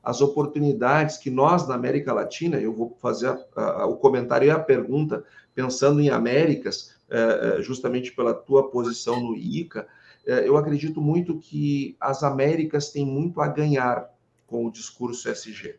[0.03, 4.51] as oportunidades que nós, na América Latina, eu vou fazer a, a, o comentário e
[4.51, 9.87] a pergunta, pensando em Américas, é, justamente pela tua posição no ICA,
[10.25, 14.09] é, eu acredito muito que as Américas têm muito a ganhar
[14.47, 15.75] com o discurso SG.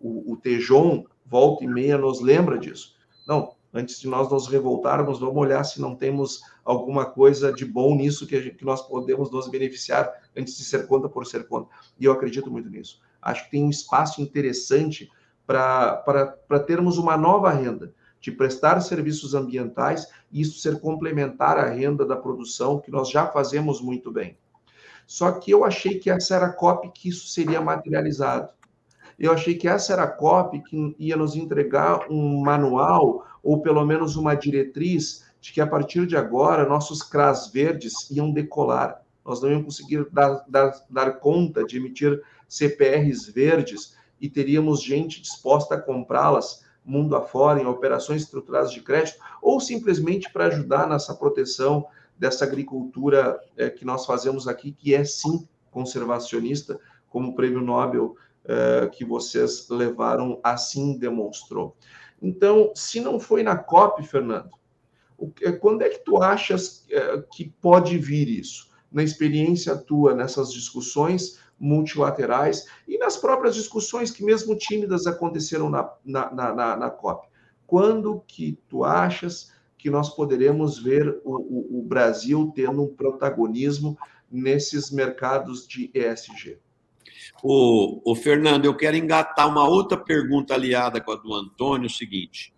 [0.00, 2.94] O, o Tejon, volta e meia, nos lembra disso.
[3.26, 7.94] Não, antes de nós nos revoltarmos, vamos olhar se não temos alguma coisa de bom
[7.96, 11.68] nisso que, gente, que nós podemos nos beneficiar antes de ser conta por ser conta.
[11.98, 15.10] E eu acredito muito nisso acho que tem um espaço interessante
[15.46, 22.06] para termos uma nova renda, de prestar serviços ambientais e isso ser complementar à renda
[22.06, 24.36] da produção, que nós já fazemos muito bem.
[25.06, 28.48] Só que eu achei que essa era a COP que isso seria materializado.
[29.18, 33.84] Eu achei que essa era a COP que ia nos entregar um manual, ou pelo
[33.84, 39.02] menos uma diretriz, de que a partir de agora nossos CRAS verdes iam decolar.
[39.24, 45.20] Nós não íamos conseguir dar, dar, dar conta de emitir CPRs verdes e teríamos gente
[45.20, 51.14] disposta a comprá-las mundo afora em operações estruturadas de crédito ou simplesmente para ajudar nessa
[51.14, 51.86] proteção
[52.18, 56.78] dessa agricultura é, que nós fazemos aqui, que é sim conservacionista,
[57.08, 61.74] como o prêmio Nobel é, que vocês levaram assim demonstrou.
[62.24, 64.50] Então, se não foi na COP, Fernando,
[65.60, 68.70] quando é que tu achas é, que pode vir isso?
[68.90, 75.92] Na experiência tua nessas discussões, multilaterais e nas próprias discussões que mesmo tímidas aconteceram na,
[76.02, 77.28] na, na, na COP.
[77.66, 83.98] Quando que tu achas que nós poderemos ver o, o, o Brasil tendo um protagonismo
[84.30, 86.58] nesses mercados de ESG?
[87.46, 91.92] O, o, Fernando, eu quero engatar uma outra pergunta aliada com a do Antônio, o
[91.92, 92.54] seguinte: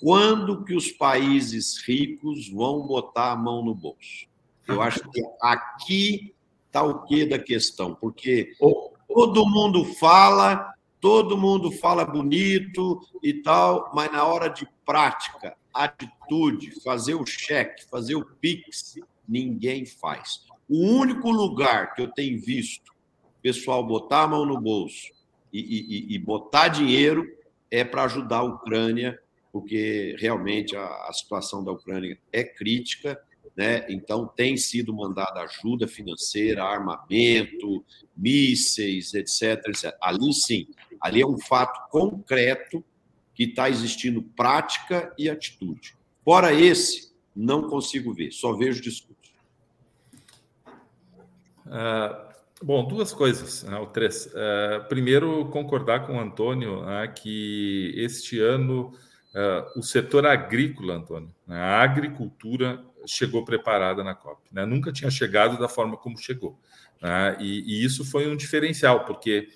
[0.00, 4.26] quando que os países ricos vão botar a mão no bolso?
[4.66, 6.34] Eu acho que aqui
[6.66, 7.94] está o quê da questão?
[7.94, 8.50] Porque
[9.06, 16.82] todo mundo fala, todo mundo fala bonito e tal, mas na hora de prática, atitude,
[16.82, 18.96] fazer o cheque, fazer o pix,
[19.28, 20.40] ninguém faz.
[20.68, 22.95] O único lugar que eu tenho visto
[23.46, 25.12] pessoal botar a mão no bolso
[25.52, 27.24] e, e, e botar dinheiro
[27.70, 29.16] é para ajudar a Ucrânia,
[29.52, 33.16] porque realmente a, a situação da Ucrânia é crítica
[33.56, 33.86] né?
[33.88, 37.82] Então, tem sido mandada ajuda financeira, armamento,
[38.14, 39.96] mísseis, etc, etc.
[40.00, 40.66] Ali sim,
[41.00, 42.84] ali é um fato concreto
[43.34, 45.96] que está existindo prática e atitude.
[46.22, 49.16] Fora esse, não consigo ver, só vejo discurso.
[51.66, 54.26] Uh, bom, duas coisas, né, ou três.
[54.26, 58.92] Uh, primeiro, concordar com o Antônio né, que este ano
[59.34, 64.42] uh, o setor agrícola, Antônio, né, a agricultura chegou preparada na COP.
[64.50, 64.66] Né?
[64.66, 66.58] Nunca tinha chegado da forma como chegou.
[67.38, 69.48] E, e, isso foi um diferencial, porque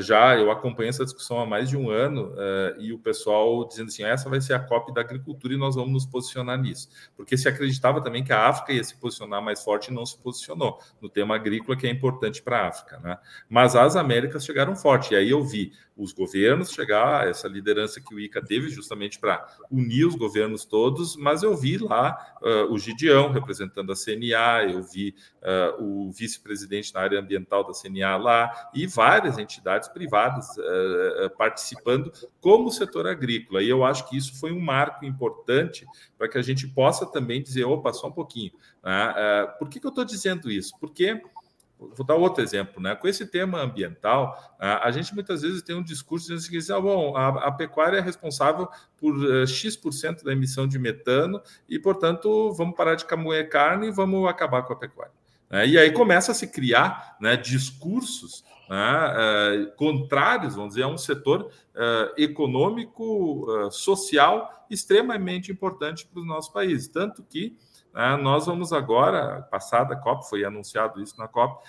[0.00, 3.88] já eu acompanho essa discussão há mais de um ano uh, e o pessoal dizendo
[3.88, 6.90] assim, essa vai ser a COP da agricultura e nós vamos nos posicionar nisso.
[7.16, 10.18] Porque se acreditava também que a África ia se posicionar mais forte e não se
[10.18, 12.98] posicionou no tema agrícola, que é importante para a África.
[12.98, 13.16] Né?
[13.48, 15.14] Mas as Américas chegaram forte.
[15.14, 19.44] E aí eu vi os governos chegar, essa liderança que o ICA teve justamente para
[19.68, 24.82] unir os governos todos, mas eu vi lá uh, o Gideão representando a CNA, eu
[24.82, 31.30] vi uh, o vice-presidente na área ambiental da CNA lá e várias entidades privadas uh,
[31.36, 33.60] participando como setor agrícola.
[33.60, 35.84] E eu acho que isso foi um marco importante
[36.16, 38.52] para que a gente possa também dizer, opa, só um pouquinho.
[38.84, 39.46] Né?
[39.58, 40.72] por que, que eu estou dizendo isso?
[40.80, 41.20] Porque
[41.78, 42.96] Vou dar outro exemplo, né?
[42.96, 47.16] Com esse tema ambiental, a, gente muitas vezes tem um discurso dizendo assim, ah, bom,
[47.16, 52.74] a, a, pecuária é responsável por uh, X% da emissão de metano e, portanto, vamos
[52.74, 55.12] parar de camoer carne e vamos acabar com a pecuária.
[55.48, 55.68] Né?
[55.68, 60.98] E aí começa a se criar né, discursos né, uh, contrários, vamos dizer, a um
[60.98, 66.88] setor uh, econômico, social extremamente importante para os nossos países.
[66.88, 67.56] Tanto que
[67.88, 71.64] Uh, nós vamos agora, passada a COP, foi anunciado isso na COP,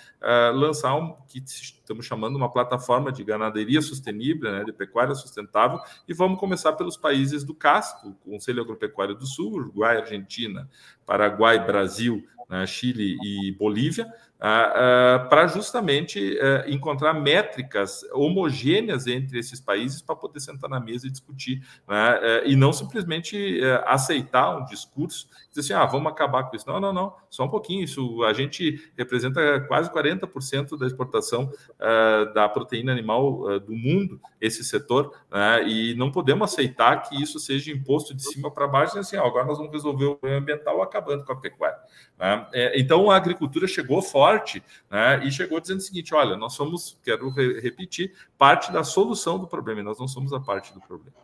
[0.54, 6.14] lançar um que estamos chamando uma plataforma de ganaderia sustentável, né, de pecuária sustentável, e
[6.14, 10.68] vamos começar pelos países do CAS, o Conselho Agropecuário do Sul, Uruguai, Argentina,
[11.04, 14.06] Paraguai, Brasil, né, Chile e Bolívia,
[14.40, 21.10] uh, para justamente encontrar métricas homogêneas entre esses países para poder sentar na mesa e
[21.10, 26.66] discutir, né, e não simplesmente aceitar um discurso dizer assim, ah, vamos acabar com isso.
[26.66, 27.82] Não, não, não, só um pouquinho.
[27.82, 34.20] Isso a gente representa quase 40% da exportação uh, da proteína animal uh, do mundo,
[34.40, 35.68] esse setor, né?
[35.68, 39.44] e não podemos aceitar que isso seja imposto de cima para baixo, assim, ah, agora
[39.44, 41.78] nós vamos resolver o ambiental acabando com a pecuária.
[42.18, 42.46] Né?
[42.74, 44.00] Então a agricultura chegou
[44.30, 45.24] forte né?
[45.24, 49.46] e chegou dizendo o seguinte: olha, nós somos, quero re repetir, parte da solução do
[49.46, 51.16] problema, nós não somos a parte do problema.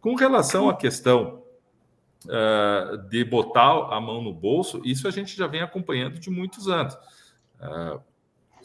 [0.00, 1.42] Com relação à questão
[2.24, 6.68] uh, de botar a mão no bolso, isso a gente já vem acompanhando de muitos
[6.68, 6.94] anos.
[7.60, 8.00] Uh,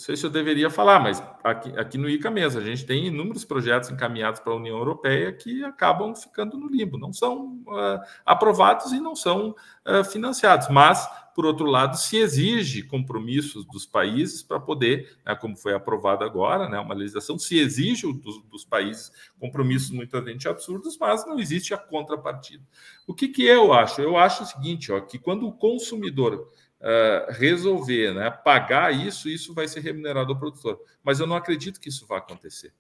[0.04, 3.46] sei se eu deveria falar, mas aqui, aqui no ICA mesmo, a gente tem inúmeros
[3.46, 8.92] projetos encaminhados para a União Europeia que acabam ficando no limbo, não são uh, aprovados
[8.92, 9.56] e não são
[9.88, 15.58] uh, financiados, mas por outro lado, se exige compromissos dos países para poder, né, como
[15.58, 21.26] foi aprovado agora, né, uma legislação, se exige dos, dos países compromissos muitas absurdos, mas
[21.26, 22.63] não existe a contrapartida.
[23.08, 24.02] O que, que eu acho?
[24.02, 26.52] Eu acho o seguinte, ó, que quando o consumidor
[26.84, 30.80] uh, resolver né, pagar isso, isso vai ser remunerado ao produtor.
[31.04, 32.74] Mas eu não acredito que isso vá acontecer.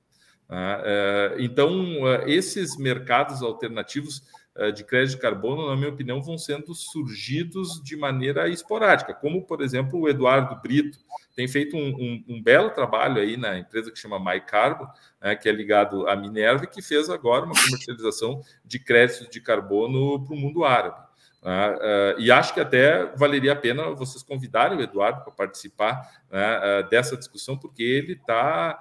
[0.49, 4.23] Uh, então, uh, esses mercados alternativos
[4.55, 9.41] eh, de crédito de carbono, na minha opinião, vão sendo surgidos de maneira esporádica, como,
[9.41, 10.99] por exemplo, o Eduardo Brito
[11.35, 14.87] tem feito um, um, um belo trabalho aí na empresa que chama MyCarbo,
[15.19, 20.23] né, que é ligado à Minerva, que fez agora uma comercialização de créditos de carbono
[20.23, 21.01] para o mundo árabe.
[21.43, 26.09] Uh, uh, e acho que até valeria a pena vocês convidarem o Eduardo para participar
[26.31, 28.79] né, uh, dessa discussão, porque ele está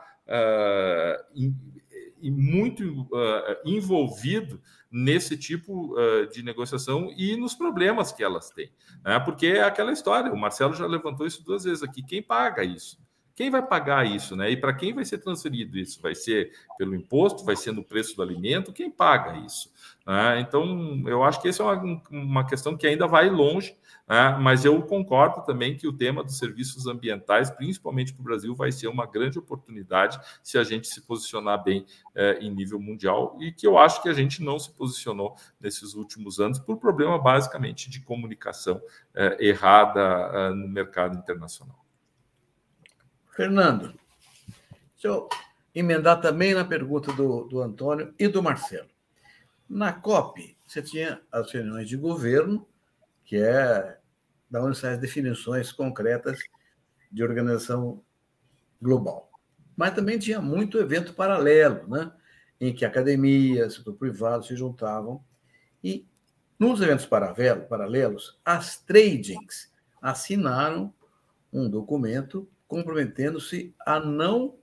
[2.23, 3.09] muito
[3.65, 5.97] envolvido nesse tipo
[6.33, 8.71] de negociação e nos problemas que elas têm.
[9.05, 9.19] Né?
[9.21, 13.02] Porque é aquela história, o Marcelo já levantou isso duas vezes aqui: quem paga isso?
[13.43, 14.53] Quem vai pagar isso, né?
[14.53, 16.01] E para quem vai ser transferido isso?
[16.01, 17.45] Vai ser pelo imposto?
[17.45, 18.73] Vai ser no preço do alimento?
[18.73, 19.69] Quem paga isso?
[20.07, 20.39] Né?
[20.39, 23.77] Então, eu acho que essa é uma, uma questão que ainda vai longe
[24.09, 24.37] né?
[24.41, 28.71] mas eu concordo também que o tema dos serviços ambientais, principalmente para o Brasil, vai
[28.71, 33.51] ser uma grande oportunidade se a gente se posicionar bem é, em nível mundial e
[33.51, 37.91] que eu acho que a gente não se posicionou nesses últimos anos por problema basicamente
[37.91, 38.81] de comunicação
[39.13, 41.82] é, errada é, no mercado internacional.
[43.33, 43.95] Fernando,
[44.93, 45.29] deixa eu
[45.75, 48.89] emendar também na pergunta do, do Antônio e do Marcelo.
[49.67, 52.69] Na COP, você tinha as reuniões de governo
[53.25, 53.99] que é
[54.51, 56.39] da onde saem as definições concretas
[57.11, 58.03] de organização
[58.81, 59.31] global.
[59.75, 62.13] Mas também tinha muito evento paralelo, né?
[62.61, 65.25] em que academias, setor privado se juntavam.
[65.83, 66.07] E
[66.59, 70.93] nos eventos paralelos, as tradings assinaram
[71.51, 74.57] um documento comprometendo-se a não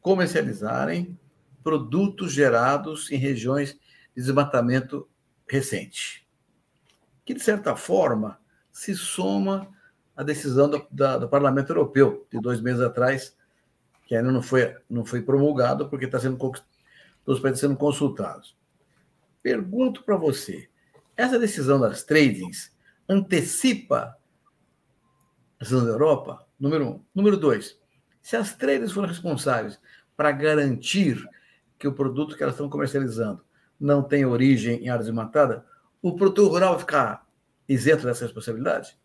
[0.00, 1.18] comercializarem
[1.62, 3.74] produtos gerados em regiões
[4.14, 5.08] de desmatamento
[5.48, 6.24] recente
[7.24, 8.38] que, de certa forma,
[8.70, 9.68] se soma
[10.16, 13.36] à decisão do, da, do Parlamento Europeu, de dois meses atrás,
[14.04, 16.38] que ainda não foi, não foi promulgado, porque está sendo
[17.26, 18.56] os países sendo consultados.
[19.42, 20.68] Pergunto para você:
[21.16, 22.72] essa decisão das tradings
[23.08, 24.16] antecipa
[25.58, 26.43] a decisão da Europa?
[26.58, 27.04] Número um.
[27.14, 27.78] Número dois:
[28.22, 29.78] se as tradings foram responsáveis
[30.16, 31.22] para garantir
[31.78, 33.44] que o produto que elas estão comercializando
[33.78, 35.62] não tem origem em áreas desmatadas,
[36.00, 37.26] o produtor rural vai ficar
[37.68, 38.96] isento dessa responsabilidade?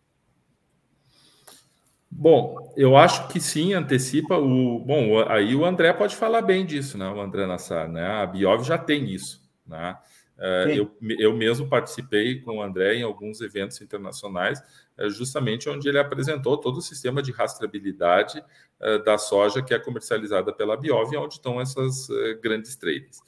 [2.10, 4.80] Bom, eu acho que sim, antecipa o.
[4.80, 7.08] Bom, aí o André pode falar bem disso, né?
[7.08, 8.04] O André Nassar, né?
[8.04, 9.96] A Biov já tem isso, né?
[10.42, 14.62] É, eu, eu mesmo participei com o André em alguns eventos internacionais,
[14.96, 18.42] é, justamente onde ele apresentou todo o sistema de rastreabilidade
[18.80, 22.08] é, da soja que é comercializada pela Biov, onde estão essas
[22.42, 23.20] grandes trades.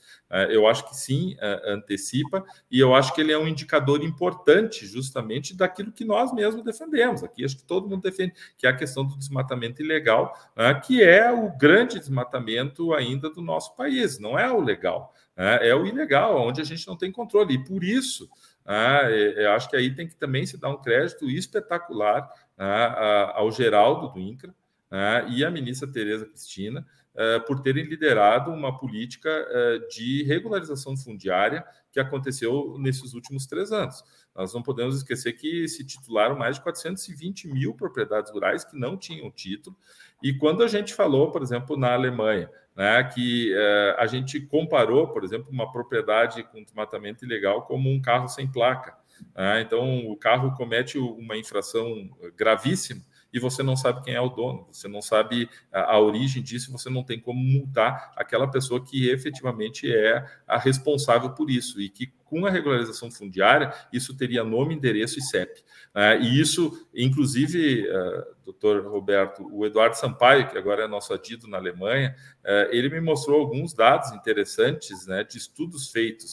[0.49, 1.37] Eu acho que sim,
[1.67, 6.65] antecipa, e eu acho que ele é um indicador importante justamente daquilo que nós mesmos
[6.65, 7.23] defendemos.
[7.23, 11.03] Aqui acho que todo mundo defende, que é a questão do desmatamento ilegal, né, que
[11.03, 15.15] é o grande desmatamento ainda do nosso país, não é o legal.
[15.37, 15.69] Né?
[15.69, 17.55] é o ilegal, onde a gente não tem controle.
[17.55, 18.29] E por isso,
[18.67, 22.95] né, eu acho que aí tem que também se dar um crédito espetacular né,
[23.35, 24.55] ao Geraldo do INCRA
[25.29, 31.63] e à ministra Tereza Cristina eh, por terem liderado uma política eh, de regularização fundiária
[31.93, 34.03] que aconteceu nesses últimos três anos.
[34.35, 38.97] Nós não podemos esquecer que se titularam mais de 420 mil propriedades rurais que não
[38.97, 39.77] tinham título.
[40.23, 45.09] E quando a gente falou, por exemplo, na Alemanha, né, que uh, a gente comparou,
[45.09, 48.97] por exemplo, uma propriedade com desmatamento ilegal como um carro sem placa.
[49.35, 49.61] Né?
[49.61, 53.03] Então, o carro comete uma infração gravíssima
[53.33, 56.71] e você não sabe quem é o dono, você não sabe a, a, origem disso,
[56.71, 61.89] você não tem como multar aquela pessoa que efetivamente é a responsável por isso e
[61.89, 65.63] que com a regularização fundiária isso teria nome, endereço e CEP.
[65.95, 66.19] Né?
[66.23, 71.59] e isso, inclusive, uh, doutor Roberto, o Eduardo Sampaio, que agora é nosso adido na
[71.59, 76.33] Alemanha, uh, ele me mostrou alguns dados interessantes né, de estudos feitos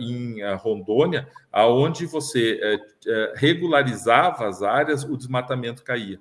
[0.00, 2.58] em Rondônia, aonde você
[3.34, 6.18] regularizava as áreas, o desmatamento caía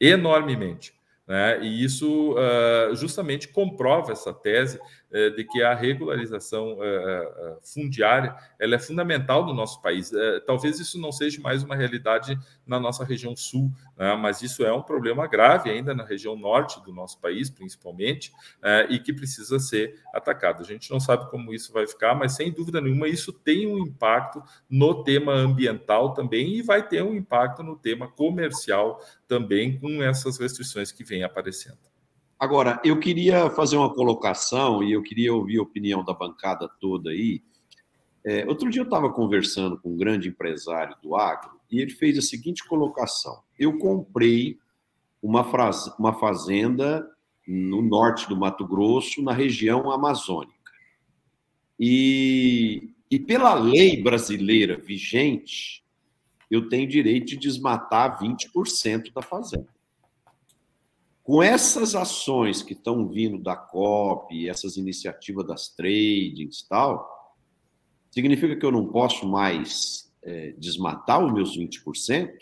[0.00, 0.94] enormemente.
[1.30, 1.62] Né?
[1.62, 4.80] E isso uh, justamente comprova essa tese
[5.10, 10.12] de que a regularização uh, fundiária ela é fundamental no nosso país.
[10.46, 14.14] talvez isso não seja mais uma realidade na nossa região sul, né?
[14.16, 18.32] mas isso é um problema grave ainda na região norte do nosso país, principalmente,
[18.88, 20.62] e que precisa ser atacado.
[20.62, 23.78] A gente não sabe como isso vai ficar, mas sem dúvida nenhuma isso tem um
[23.78, 30.02] impacto no tema ambiental também e vai ter um impacto no tema comercial também com
[30.02, 31.78] essas restrições que vêm aparecendo.
[32.40, 37.10] Agora, eu queria fazer uma colocação e eu queria ouvir a opinião da bancada toda
[37.10, 37.42] aí.
[38.24, 42.16] É, outro dia eu estava conversando com um grande empresário do agro e ele fez
[42.16, 44.58] a seguinte colocação: eu comprei
[45.22, 45.46] uma,
[45.98, 47.06] uma fazenda
[47.46, 50.54] no norte do Mato Grosso, na região amazônica.
[51.78, 55.84] E, e pela lei brasileira vigente,
[56.50, 59.68] eu tenho direito de desmatar 20% da fazenda.
[61.30, 67.36] Com essas ações que estão vindo da COP, essas iniciativas das tradings e tal,
[68.10, 72.32] significa que eu não posso mais é, desmatar os meus 20%?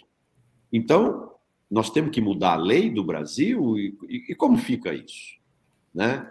[0.72, 1.34] Então,
[1.70, 3.76] nós temos que mudar a lei do Brasil?
[3.76, 5.36] E, e, e como fica isso?
[5.94, 6.26] Né?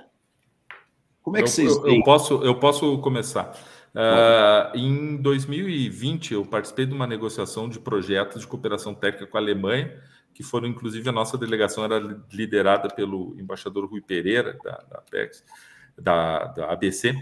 [1.22, 3.56] Como é que eu, vocês eu, eu, posso, eu posso começar.
[3.94, 9.42] Uh, em 2020, eu participei de uma negociação de projetos de cooperação técnica com a
[9.42, 10.02] Alemanha,
[10.38, 11.98] que foram, inclusive, a nossa delegação era
[12.32, 15.44] liderada pelo embaixador Rui Pereira, da, da PEX,
[15.98, 17.16] da, da ABC.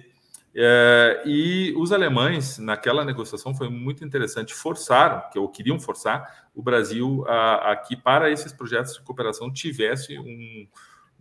[0.54, 6.62] É, e os alemães, naquela negociação, foi muito interessante, forçaram, que ou queriam forçar, o
[6.62, 10.68] Brasil a, a que, para esses projetos de cooperação, tivesse um,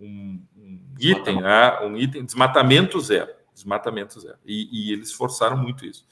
[0.00, 3.30] um, um item, né, um item, desmatamento zero.
[3.54, 4.38] Desmatamento zero.
[4.44, 6.04] E, e eles forçaram muito isso.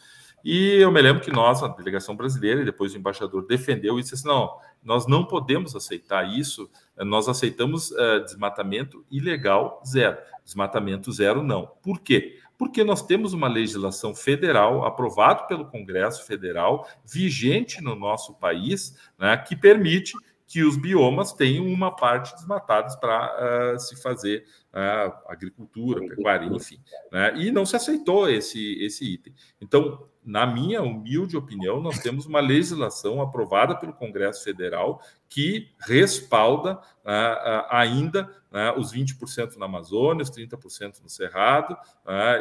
[0.44, 4.24] E eu me lembro que nós, a delegação brasileira, e depois o embaixador defendeu disse
[4.24, 11.66] não, nós não podemos aceitar isso, nós aceitamos uh, desmatamento ilegal zero, desmatamento zero não.
[11.82, 12.38] Por quê?
[12.58, 19.36] Porque nós temos uma legislação federal aprovada pelo Congresso Federal, vigente no nosso país, né,
[19.36, 20.12] que permite
[20.46, 26.80] que os biomas tenham uma parte desmatados para uh, se fazer uh, agricultura, pecuária, enfim.
[27.10, 27.34] Né?
[27.36, 29.34] E não se aceitou esse, esse item.
[29.60, 36.76] Então, na minha humilde opinião, nós temos uma legislação aprovada pelo Congresso Federal que respalda
[36.76, 41.76] uh, ainda uh, os 20% na Amazônia, os 30% no Cerrado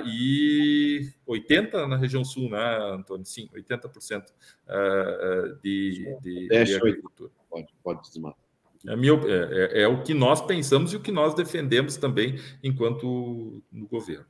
[0.05, 3.25] e 80% na região sul, né, Antônio?
[3.25, 4.25] Sim, 80%
[5.63, 7.31] de, de, de agricultura.
[7.49, 8.40] Pode, pode desmatar.
[8.87, 13.61] É, é, é, é, o que nós pensamos e o que nós defendemos também enquanto
[13.71, 14.25] no governo.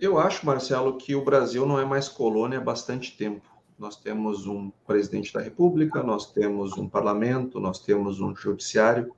[0.00, 3.48] Eu acho, Marcelo, que o Brasil não é mais colônia há bastante tempo.
[3.78, 9.14] Nós temos um presidente da República, nós temos um parlamento, nós temos um judiciário,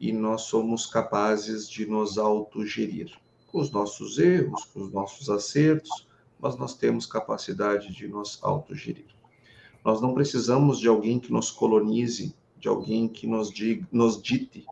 [0.00, 3.12] e nós somos capazes de nos autogerir,
[3.48, 9.19] com os nossos erros, com os nossos acertos, mas nós temos capacidade de nos autogerir.
[9.84, 14.66] Nós não precisamos de alguém que nos colonize, de alguém que nos, diga, nos dite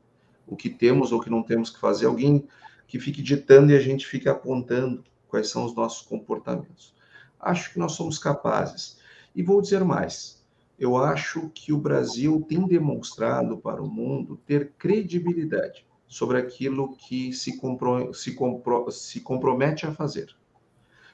[0.47, 2.47] o que temos ou o que não temos que fazer, alguém
[2.87, 6.95] que fique ditando e a gente fique apontando quais são os nossos comportamentos.
[7.39, 8.99] Acho que nós somos capazes.
[9.35, 10.43] E vou dizer mais:
[10.79, 17.33] eu acho que o Brasil tem demonstrado para o mundo ter credibilidade sobre aquilo que
[17.33, 20.35] se, compro, se, compro, se compromete a fazer.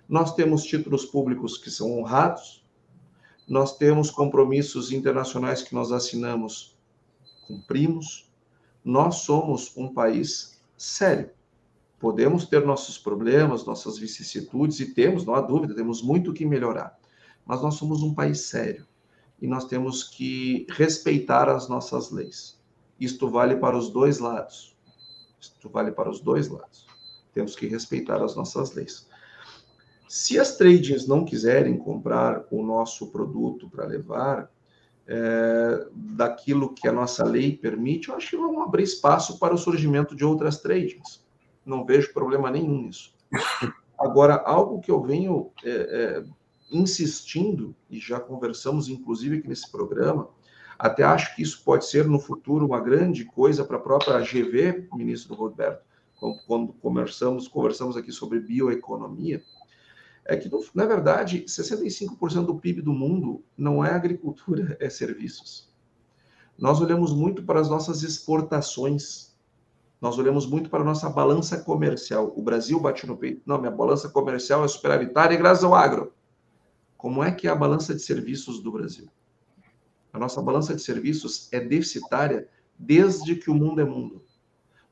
[0.09, 2.64] Nós temos títulos públicos que são honrados,
[3.49, 6.77] nós temos compromissos internacionais que nós assinamos,
[7.47, 8.31] cumprimos.
[8.85, 11.31] Nós somos um país sério.
[11.99, 16.99] Podemos ter nossos problemas, nossas vicissitudes, e temos, não há dúvida, temos muito que melhorar.
[17.47, 18.87] Mas nós somos um país sério
[19.41, 22.59] e nós temos que respeitar as nossas leis.
[22.99, 24.75] Isto vale para os dois lados.
[25.41, 26.87] Isto vale para os dois lados.
[27.33, 29.07] Temos que respeitar as nossas leis.
[30.15, 34.49] Se as tradings não quiserem comprar o nosso produto para levar
[35.09, 39.59] é, daquilo que a nossa lei permite, eu acho que vão abrir espaço para o
[39.59, 41.21] surgimento de outras tradings.
[41.67, 43.13] Não vejo problema nenhum nisso.
[43.99, 46.25] Agora, algo que eu venho é, é,
[46.71, 50.29] insistindo, e já conversamos inclusive aqui nesse programa,
[50.79, 54.91] até acho que isso pode ser no futuro uma grande coisa para a própria GV,
[54.93, 55.83] ministro Roberto,
[56.47, 59.43] quando conversamos, conversamos aqui sobre bioeconomia,
[60.25, 65.73] é que, na verdade, 65% do PIB do mundo não é agricultura, é serviços.
[66.59, 69.35] Nós olhamos muito para as nossas exportações,
[70.01, 72.33] nós olhamos muito para a nossa balança comercial.
[72.37, 73.43] O Brasil bate no peito.
[73.47, 76.13] Não, minha balança comercial é superavitária graças ao agro.
[76.97, 79.09] Como é que é a balança de serviços do Brasil?
[80.13, 82.49] A nossa balança de serviços é deficitária
[82.79, 84.23] desde que o mundo é mundo.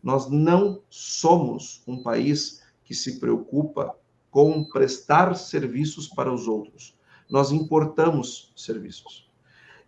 [0.03, 3.97] Nós não somos um país que se preocupa
[4.33, 6.99] com prestar serviços para os outros.
[7.31, 9.31] Nós importamos serviços.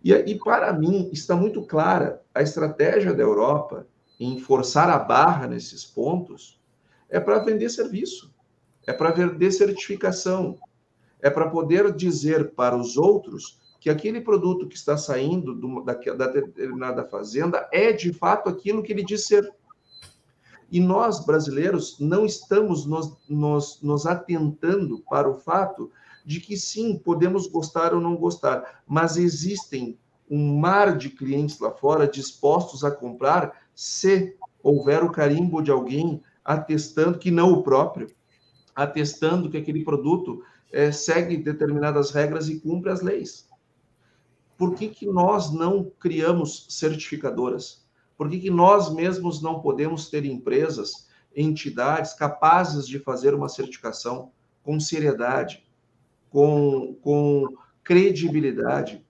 [0.03, 3.87] E, e para mim está muito clara a estratégia da Europa
[4.19, 6.61] em forçar a barra nesses pontos
[7.09, 8.31] é para vender serviço,
[8.85, 10.57] é para vender certificação,
[11.19, 15.93] é para poder dizer para os outros que aquele produto que está saindo do, da,
[15.93, 19.51] da determinada fazenda é de fato aquilo que ele diz ser.
[20.75, 25.89] E nós, brasileiros, não estamos nos, nos, nos atentando para o fato
[26.25, 29.97] de que sim, podemos gostar ou não gostar, mas existem
[30.29, 36.21] um mar de clientes lá fora dispostos a comprar se houver o carimbo de alguém
[36.43, 38.09] atestando que não o próprio,
[38.75, 43.47] atestando que aquele produto é, segue determinadas regras e cumpre as leis.
[44.57, 47.84] Por que, que nós não criamos certificadoras?
[48.17, 54.31] Por que, que nós mesmos não podemos ter empresas, entidades capazes de fazer uma certificação
[54.63, 55.67] com seriedade,
[56.29, 57.45] com, com
[57.83, 59.05] credibilidade?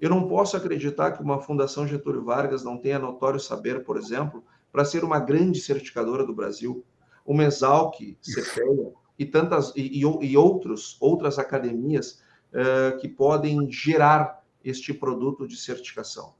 [0.00, 4.44] Eu não posso acreditar que uma Fundação Getúlio Vargas não tenha notório saber, por exemplo,
[4.72, 6.84] para ser uma grande certificadora do Brasil,
[7.24, 12.20] uma Exalc, CPEA e tantas e, e outros outras academias
[12.52, 16.34] uh, que podem gerar este produto de certificação.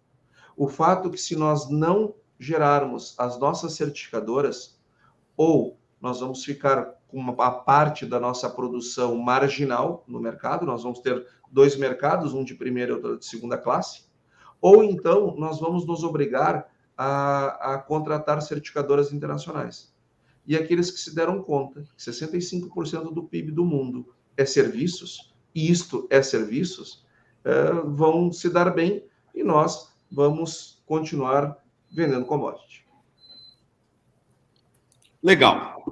[0.56, 4.78] O fato que se nós não gerarmos as nossas certificadoras,
[5.36, 10.98] ou nós vamos ficar com uma parte da nossa produção marginal no mercado, nós vamos
[10.98, 14.04] ter dois mercados, um de primeira e outro de segunda classe,
[14.60, 19.92] ou então nós vamos nos obrigar a, a contratar certificadoras internacionais.
[20.46, 25.70] E aqueles que se deram conta que 65% do PIB do mundo é serviços, e
[25.70, 27.06] isto é serviços,
[27.44, 31.56] é, vão se dar bem e nós vamos continuar
[31.90, 32.86] vendendo commodity.
[35.22, 35.82] Legal.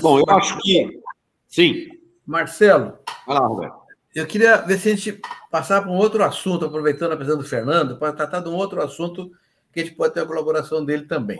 [0.00, 1.00] Bom, eu acho que.
[1.46, 1.88] Sim.
[2.26, 2.98] Marcelo.
[3.26, 3.78] Vai lá, Roberto.
[4.14, 5.20] Eu queria ver se a gente
[5.50, 8.82] passar para um outro assunto, aproveitando a presença do Fernando, para tratar de um outro
[8.82, 9.30] assunto
[9.72, 11.38] que a gente pode ter a colaboração dele também.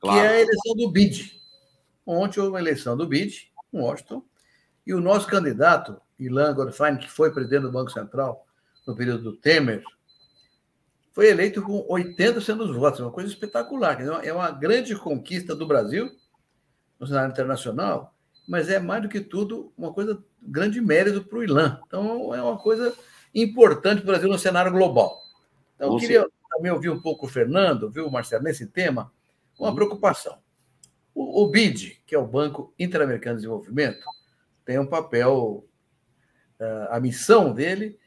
[0.00, 0.18] Claro.
[0.18, 1.38] Que é a eleição do BID.
[2.06, 4.22] Ontem houve uma eleição do BID, em Washington,
[4.86, 8.46] e o nosso candidato, Ilan Gorfain, que foi presidente do Banco Central
[8.86, 9.82] no período do Temer,
[11.18, 14.00] foi eleito com 80% dos votos, uma coisa espetacular.
[14.24, 16.08] É uma grande conquista do Brasil
[16.96, 18.14] no cenário internacional,
[18.46, 21.80] mas é mais do que tudo uma coisa grande mérito para o Ilan.
[21.84, 22.94] Então é uma coisa
[23.34, 25.20] importante para o Brasil no cenário global.
[25.74, 29.12] Então, eu queria também ouvir um pouco o Fernando, viu, Marcelo, nesse tema,
[29.58, 29.74] uma uhum.
[29.74, 30.38] preocupação.
[31.12, 34.04] O, o BID, que é o Banco Interamericano de Desenvolvimento,
[34.64, 35.66] tem um papel,
[36.60, 37.98] eh, a missão dele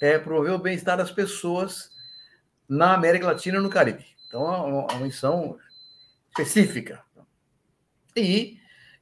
[0.00, 1.90] é promover o bem-estar das pessoas
[2.72, 4.06] na América Latina e no Caribe.
[4.26, 5.58] Então, é uma, missão
[6.30, 7.04] específica.
[8.16, 8.56] E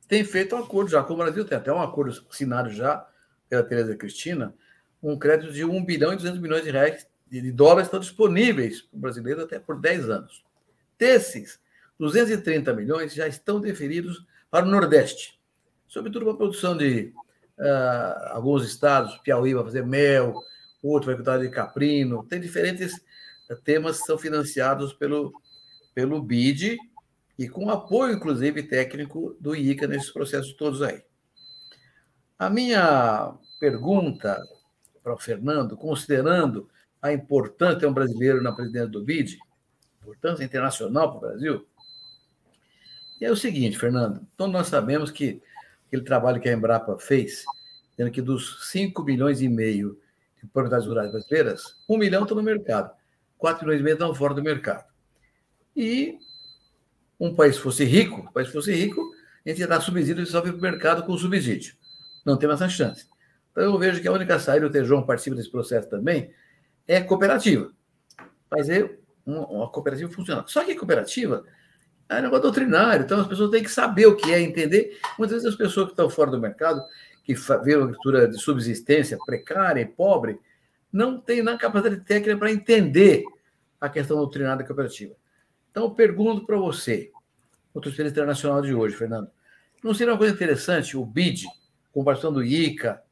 [0.09, 3.07] tem feito um acordo já com o Brasil, tem até um acordo assinado já
[3.49, 4.53] pela Tereza Cristina,
[5.01, 8.97] um crédito de 1 bilhão e 200 milhões de reais de dólares estão disponíveis para
[8.97, 10.45] o brasileiro até por 10 anos.
[10.99, 11.61] Desses,
[11.97, 15.41] 230 milhões já estão deferidos para o Nordeste,
[15.87, 17.15] sobretudo para a produção de
[17.57, 20.35] uh, alguns estados, Piauí vai fazer mel,
[20.83, 23.01] outro vai cuidar de caprino, tem diferentes
[23.59, 25.33] temas que são financiados pelo,
[25.95, 26.79] pelo BID
[27.39, 31.03] e com apoio, inclusive, técnico do ICA nesses processos todos aí.
[32.39, 34.41] A minha pergunta
[35.03, 36.69] para o Fernando, considerando
[37.01, 39.39] a importância de ter um brasileiro na presidência do BID,
[40.03, 41.67] importância internacional para o Brasil,
[43.21, 45.43] é o seguinte, Fernando, todos nós sabemos que
[45.87, 47.45] aquele trabalho que a Embrapa fez,
[47.97, 50.01] tendo que dos 5 milhões e meio
[50.41, 52.91] de propriedades rurais brasileiras, 1 milhão estão no mercado,
[53.41, 54.85] 4 milhões e meio estão fora do mercado.
[55.75, 56.19] E
[57.19, 59.03] um país fosse rico, um país fosse rico,
[59.45, 61.75] a gente ia dar subsídio e só para o mercado com subsídio.
[62.25, 63.09] Não tem essa chance.
[63.51, 66.31] Então eu vejo que a única saída, o Tejão participa desse processo também,
[66.87, 67.73] é cooperativa.
[68.49, 70.47] Fazer uma, uma cooperativa funcional.
[70.47, 71.45] Só que cooperativa
[72.09, 74.99] é um negócio doutrinário, então as pessoas têm que saber o que é, entender.
[75.19, 76.83] Muitas vezes as pessoas que estão fora do mercado,
[77.25, 80.39] que vê uma agricultura de subsistência precária e pobre,
[80.93, 83.25] não têm na capacidade técnica para entender
[83.81, 85.15] a questão doutrinária da cooperativa.
[85.71, 87.11] Então, eu pergunto para você,
[87.73, 89.31] o experiência internacional de hoje, Fernando,
[89.83, 91.47] não seria uma coisa interessante o BID,
[91.93, 93.03] com participação do ICA,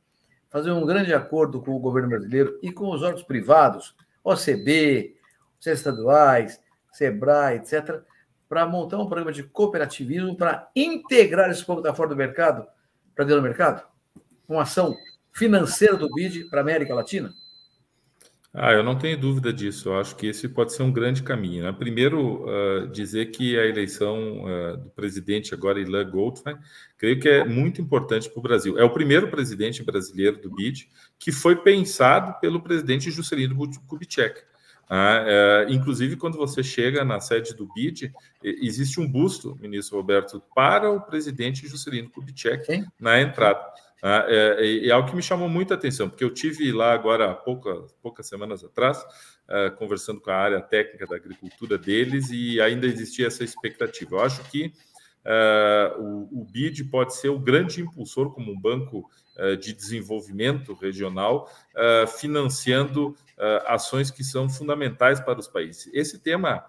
[0.51, 5.17] fazer um grande acordo com o governo brasileiro e com os órgãos privados, OCB,
[5.59, 6.61] os estaduais,
[6.93, 8.03] SEBRAE, etc.,
[8.49, 12.67] para montar um programa de cooperativismo para integrar esse povo que está fora do mercado
[13.15, 13.87] para dentro do mercado?
[14.49, 14.97] Uma ação
[15.33, 17.33] financeira do BID para a América Latina?
[18.55, 19.91] Ah, eu não tenho dúvida disso.
[19.91, 21.65] Eu acho que esse pode ser um grande caminho.
[21.65, 21.73] Né?
[21.73, 26.57] Primeiro, uh, dizer que a eleição uh, do presidente agora, Ilan Goldfein,
[26.97, 28.79] creio que é muito importante para o Brasil.
[28.79, 30.89] É o primeiro presidente brasileiro do BID
[31.19, 33.55] que foi pensado pelo presidente Juscelino
[33.87, 34.41] Kubitschek.
[34.91, 38.11] Ah, é, inclusive, quando você chega na sede do BID,
[38.43, 42.87] existe um busto, ministro Roberto, para o presidente Juscelino Kubitschek Sim.
[42.99, 43.61] na entrada.
[44.03, 47.93] Ah, é, é, algo que me chamou muita atenção, porque eu tive lá agora, poucas,
[48.01, 48.99] poucas semanas atrás,
[49.49, 54.17] uh, conversando com a área técnica da agricultura deles, e ainda existia essa expectativa.
[54.17, 54.73] Eu acho que
[55.25, 59.09] uh, o, o, BID pode ser o grande impulsor, como um banco
[59.61, 61.49] de desenvolvimento regional,
[62.19, 63.15] financiando
[63.69, 65.89] ações que são fundamentais para os países.
[65.95, 66.67] Esse tema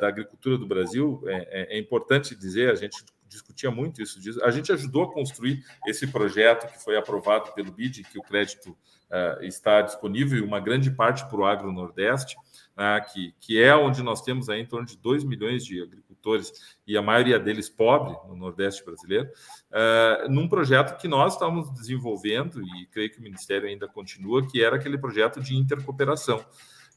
[0.00, 4.18] da agricultura do Brasil é, é, é importante dizer, a gente discutia muito isso.
[4.42, 8.70] A gente ajudou a construir esse projeto que foi aprovado pelo BID, que o crédito
[8.70, 12.36] uh, está disponível, e uma grande parte para o Agro Nordeste,
[12.72, 16.52] uh, que, que é onde nós temos aí em torno de 2 milhões de agricultores,
[16.86, 19.28] e a maioria deles pobre no Nordeste brasileiro,
[19.70, 24.62] uh, num projeto que nós estávamos desenvolvendo, e creio que o Ministério ainda continua, que
[24.62, 26.44] era aquele projeto de intercooperação.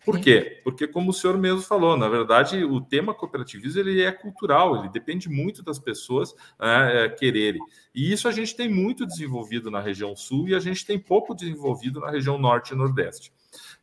[0.06, 0.62] Por quê?
[0.64, 4.89] Porque, como o senhor mesmo falou, na verdade, o tema cooperativismo ele é cultural, ele
[4.89, 7.62] depende muito das pessoas né, é, quererem.
[7.93, 11.34] E isso a gente tem muito desenvolvido na região sul e a gente tem pouco
[11.34, 13.34] desenvolvido na região norte e nordeste.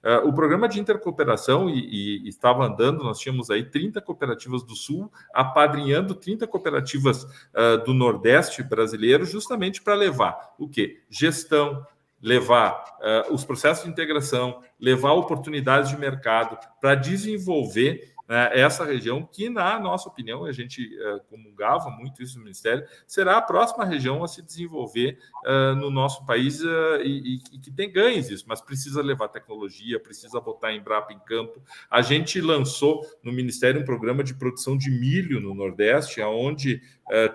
[0.03, 4.75] Uh, o programa de intercooperação e, e, estava andando, nós tínhamos aí 30 cooperativas do
[4.75, 11.03] Sul apadrinhando 30 cooperativas uh, do Nordeste brasileiro, justamente para levar o quê?
[11.09, 11.87] Gestão,
[12.23, 19.29] levar uh, os processos de integração, levar oportunidades de mercado para desenvolver né, essa região,
[19.31, 23.85] que, na nossa opinião, a gente uh, comungava muito isso no Ministério, será a próxima
[23.85, 28.45] região a se desenvolver uh, no nosso país uh, e, e, que tem ganhos isso,
[28.49, 31.61] mas precisa levar tecnologia, precisa botar a Embrapa em campo.
[31.91, 36.81] A gente lançou no Ministério um programa de produção de milho no Nordeste, onde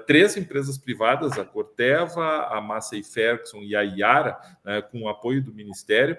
[0.05, 5.43] três empresas privadas, a Corteva, a Massey Ferguson e a Iara, né, com o apoio
[5.43, 6.17] do Ministério,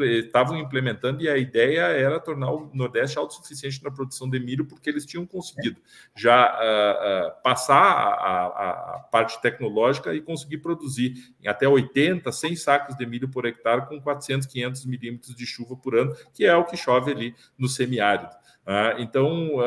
[0.00, 4.88] estavam implementando e a ideia era tornar o Nordeste autossuficiente na produção de milho, porque
[4.88, 5.80] eles tinham conseguido
[6.16, 12.56] já uh, passar a, a, a, parte tecnológica e conseguir produzir em até 80, 100
[12.56, 16.56] sacos de milho por hectare com 400, 500 milímetros de chuva por ano, que é
[16.56, 18.34] o que chove ali no semiárido.
[18.66, 19.60] Uh, então,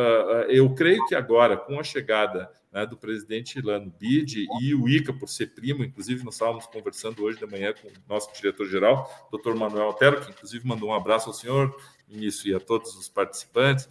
[0.50, 5.14] eu creio que agora, com a chegada né, do presidente Lano Bide e o ICA,
[5.14, 9.56] por ser primo, inclusive nós estávamos conversando hoje de manhã com o nosso diretor-geral, doutor
[9.56, 11.76] Manuel Altero, que inclusive mandou um abraço ao senhor,
[12.08, 13.88] ministro, e a todos os participantes,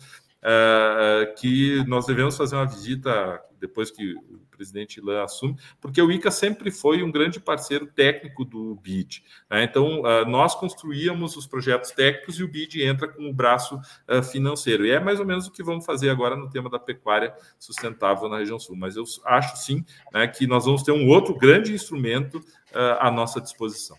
[1.39, 6.31] que nós devemos fazer uma visita depois que o presidente Ilan assume, porque o ICA
[6.31, 9.23] sempre foi um grande parceiro técnico do BID.
[9.51, 9.65] Né?
[9.65, 14.23] Então, uh, nós construíamos os projetos técnicos e o BID entra com o braço uh,
[14.23, 14.87] financeiro.
[14.87, 18.29] E é mais ou menos o que vamos fazer agora no tema da pecuária sustentável
[18.29, 18.77] na região sul.
[18.77, 22.41] Mas eu acho sim né, que nós vamos ter um outro grande instrumento
[23.01, 23.97] à nossa disposição.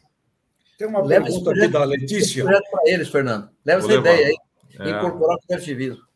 [0.77, 2.45] Tem uma Leva pergunta aqui da Letícia.
[2.45, 3.49] para eles, Fernando.
[3.65, 4.13] Leva Vou essa levar.
[4.13, 4.37] ideia aí.
[4.79, 4.89] É.
[4.91, 6.08] Incorporar o cooperativismo.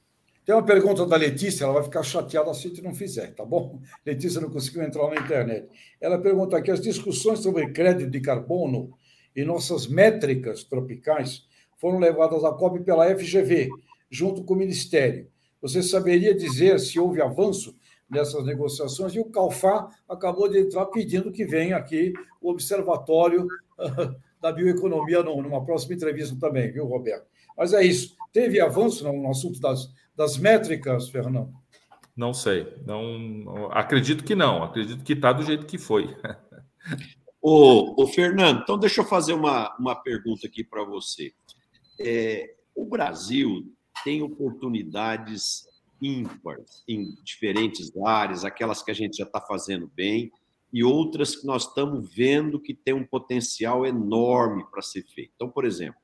[0.45, 3.45] Tem uma pergunta da Letícia, ela vai ficar chateada se a gente não fizer, tá
[3.45, 3.79] bom?
[4.05, 5.69] Letícia não conseguiu entrar na internet.
[6.01, 8.93] Ela pergunta aqui: as discussões sobre crédito de carbono
[9.35, 11.45] e nossas métricas tropicais
[11.77, 13.69] foram levadas à COP pela FGV,
[14.09, 15.27] junto com o Ministério.
[15.61, 17.75] Você saberia dizer se houve avanço
[18.09, 19.15] nessas negociações?
[19.15, 23.47] E o Calfá acabou de entrar pedindo que venha aqui o Observatório
[24.41, 27.25] da Bioeconomia numa próxima entrevista também, viu, Roberto?
[27.57, 28.15] Mas é isso.
[28.33, 31.53] Teve avanço no assunto das das métricas, Fernando?
[32.15, 32.71] Não sei.
[32.85, 34.63] Não, acredito que não.
[34.63, 36.15] Acredito que está do jeito que foi.
[37.41, 41.33] ô, ô, Fernando, então deixa eu fazer uma, uma pergunta aqui para você.
[41.99, 43.63] É, o Brasil
[44.03, 45.67] tem oportunidades
[46.01, 50.31] ímpares em diferentes áreas, aquelas que a gente já está fazendo bem,
[50.71, 55.31] e outras que nós estamos vendo que tem um potencial enorme para ser feito.
[55.35, 55.99] Então, por exemplo,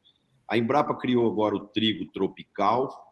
[0.48, 3.09] a Embrapa criou agora o trigo tropical,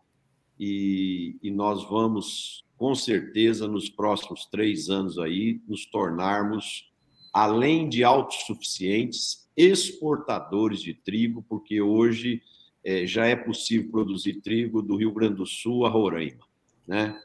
[0.59, 6.91] e, e nós vamos, com certeza, nos próximos três anos aí, nos tornarmos,
[7.33, 12.41] além de autossuficientes, exportadores de trigo, porque hoje
[12.83, 16.45] é, já é possível produzir trigo do Rio Grande do Sul a Roraima.
[16.87, 17.19] Né?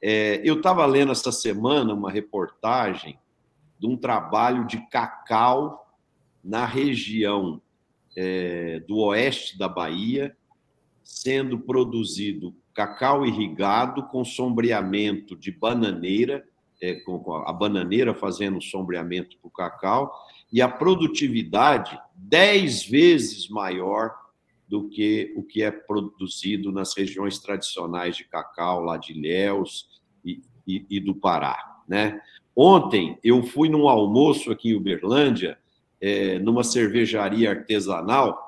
[0.00, 3.18] É, eu estava lendo essa semana uma reportagem
[3.78, 5.94] de um trabalho de cacau
[6.42, 7.60] na região
[8.16, 10.36] é, do oeste da Bahia,
[11.04, 16.46] sendo produzido cacau irrigado com sombreamento de bananeira,
[16.80, 20.12] é, com a bananeira fazendo sombreamento para o cacau,
[20.52, 24.14] e a produtividade dez vezes maior
[24.68, 30.42] do que o que é produzido nas regiões tradicionais de cacau, lá de Ilhéus e,
[30.66, 31.56] e, e do Pará.
[31.88, 32.20] Né?
[32.54, 35.58] Ontem eu fui num almoço aqui em Uberlândia,
[35.98, 38.45] é, numa cervejaria artesanal,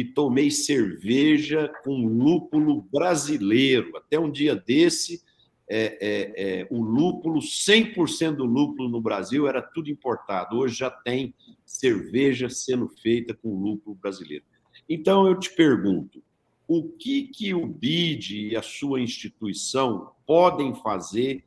[0.00, 3.94] e tomei cerveja com lúpulo brasileiro.
[3.98, 5.22] Até um dia desse,
[5.68, 10.56] é, é, é, o lúpulo, 100% do lúpulo no Brasil era tudo importado.
[10.56, 11.34] Hoje já tem
[11.66, 14.44] cerveja sendo feita com lúpulo brasileiro.
[14.88, 16.22] Então, eu te pergunto,
[16.66, 21.44] o que, que o BID e a sua instituição podem fazer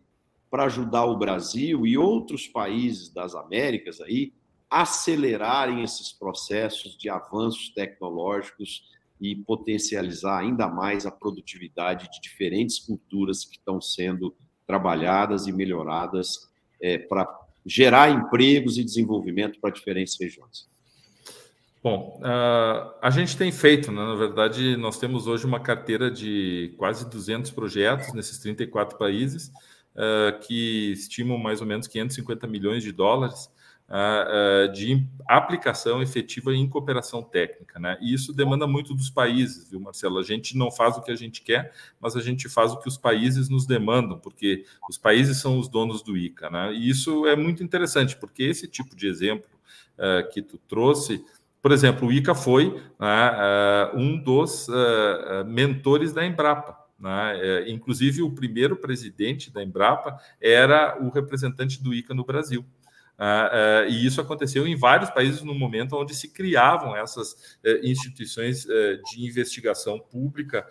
[0.51, 4.32] para ajudar o Brasil e outros países das Américas aí
[4.82, 8.82] acelerarem esses processos de avanços tecnológicos
[9.21, 16.49] e potencializar ainda mais a produtividade de diferentes culturas que estão sendo trabalhadas e melhoradas
[16.82, 17.28] é, para
[17.63, 20.67] gerar empregos e desenvolvimento para diferentes regiões.
[21.84, 24.01] Bom, uh, a gente tem feito, né?
[24.01, 29.49] na verdade, nós temos hoje uma carteira de quase 200 projetos nesses 34 países,
[29.95, 33.49] uh, que estimam mais ou menos 550 milhões de dólares
[34.73, 37.79] de aplicação efetiva em cooperação técnica.
[37.79, 37.97] Né?
[38.01, 40.17] E isso demanda muito dos países, viu, Marcelo?
[40.17, 42.88] A gente não faz o que a gente quer, mas a gente faz o que
[42.88, 46.49] os países nos demandam, porque os países são os donos do ICA.
[46.49, 46.73] Né?
[46.73, 49.49] E isso é muito interessante, porque esse tipo de exemplo
[49.97, 51.23] uh, que tu trouxe,
[51.61, 56.81] por exemplo, o ICA foi uh, um dos uh, mentores da Embrapa.
[56.99, 57.69] Né?
[57.69, 62.65] inclusive, o primeiro presidente da Embrapa era o representante do ICA no Brasil.
[63.20, 67.34] Uh, uh, e isso aconteceu em vários países no momento onde se criavam essas
[67.64, 70.66] uh, instituições de investigação pública,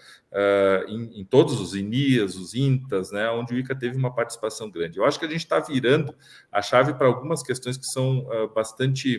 [0.88, 4.98] em, em, todos os INIAS, os INTAs, né, onde o ICA teve uma participação grande.
[4.98, 6.14] Eu acho que a gente está virando
[6.50, 9.18] a chave para algumas questões que são bastante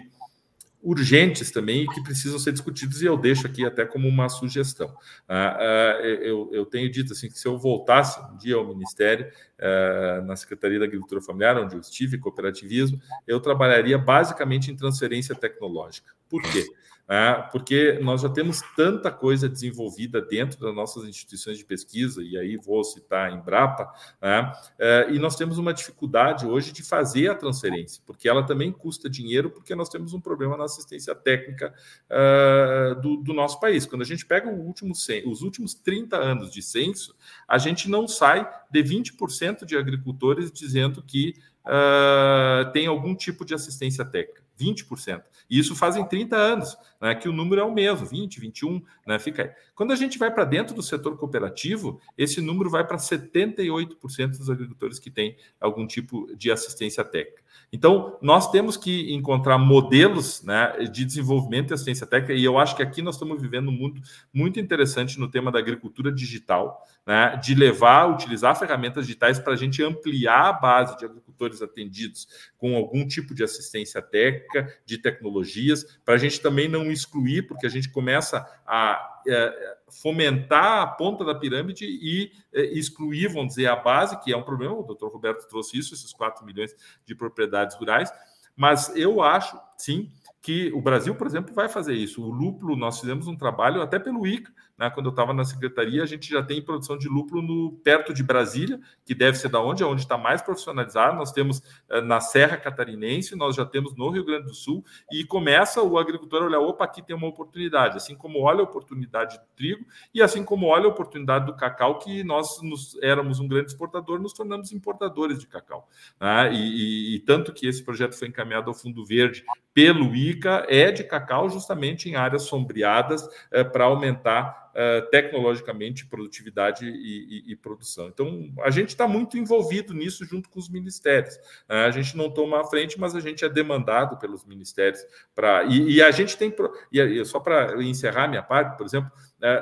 [0.84, 4.94] urgentes também e que precisam ser discutidos, e eu deixo aqui até como uma sugestão.
[5.28, 9.32] Ah, ah, eu, eu, tenho dito assim que se eu voltasse um dia ao Ministério,
[9.60, 15.34] ah, na Secretaria da Agricultura Familiar, onde eu estive, cooperativismo, eu trabalharia basicamente em transferência
[15.34, 16.12] tecnológica.
[16.30, 16.66] Por quê?
[17.08, 22.38] É, porque nós já temos tanta coisa desenvolvida dentro das nossas instituições de pesquisa, e
[22.38, 23.92] aí vou citar a Embrapa,
[24.22, 24.54] né?
[24.80, 29.10] é, e nós temos uma dificuldade hoje de fazer a transferência, porque ela também custa
[29.10, 31.74] dinheiro, porque nós temos um problema na assistência técnica
[32.10, 33.86] é, do, do, nosso país.
[33.86, 34.94] Quando a gente pega último,
[35.26, 37.14] os últimos 30 anos de censo,
[37.48, 41.36] a gente não sai de 20% de agricultores dizendo que
[41.66, 44.44] uh, tem algum tipo de assistência técnica.
[44.60, 45.24] 20%.
[45.50, 49.20] E isso fazem 30 anos, né, que o número é o mesmo, 20, 21, né,
[49.20, 49.52] fica aí.
[49.76, 54.50] Quando a gente vai para dentro do setor cooperativo, esse número vai para 78% dos
[54.50, 57.44] agricultores que têm algum tipo de assistência técnica.
[57.74, 62.76] Então, nós temos que encontrar modelos né, de desenvolvimento e assistência técnica, e eu acho
[62.76, 64.02] que aqui nós estamos vivendo um mundo
[64.32, 69.58] muito interessante no tema da agricultura digital, né, de levar, utilizar ferramentas digitais para a
[69.58, 72.28] gente ampliar a base de agricultores atendidos
[72.58, 77.66] com algum tipo de assistência técnica, de tecnologias, para a gente também não excluir, porque
[77.66, 83.68] a gente começa a é, fomentar a ponta da pirâmide e é, excluir, vamos dizer,
[83.68, 84.76] a base, que é um problema.
[84.76, 86.76] O doutor Roberto trouxe isso, esses 4 milhões
[87.06, 88.12] de propriedades rurais.
[88.56, 92.22] Mas eu acho, sim, que o Brasil, por exemplo, vai fazer isso.
[92.22, 94.52] O lúpulo, nós fizemos um trabalho até pelo ICA,
[94.84, 94.90] né?
[94.90, 98.22] quando eu estava na secretaria, a gente já tem produção de lúpulo no, perto de
[98.22, 101.18] Brasília, que deve ser da onde, é onde está mais profissionalizado.
[101.18, 105.24] Nós temos eh, na Serra Catarinense, nós já temos no Rio Grande do Sul, e
[105.24, 109.38] começa o agricultor a olhar, opa, aqui tem uma oportunidade, assim como olha a oportunidade
[109.38, 113.48] do trigo, e assim como olha a oportunidade do cacau, que nós nos, éramos um
[113.48, 115.88] grande exportador, nos tornamos importadores de cacau.
[116.20, 116.54] Né?
[116.54, 120.92] E, e, e tanto que esse projeto foi encaminhado ao Fundo Verde pelo ICA é
[120.92, 127.56] de cacau justamente em áreas sombreadas é, para aumentar é, tecnologicamente produtividade e, e, e,
[127.56, 128.08] produção.
[128.08, 131.38] Então, a gente está muito envolvido nisso junto com os ministérios.
[131.70, 135.02] É, a gente não toma a frente, mas a gente é demandado pelos ministérios
[135.36, 135.64] para.
[135.66, 136.54] E, e, a gente tem.
[136.92, 139.12] E só para encerrar minha parte, por exemplo,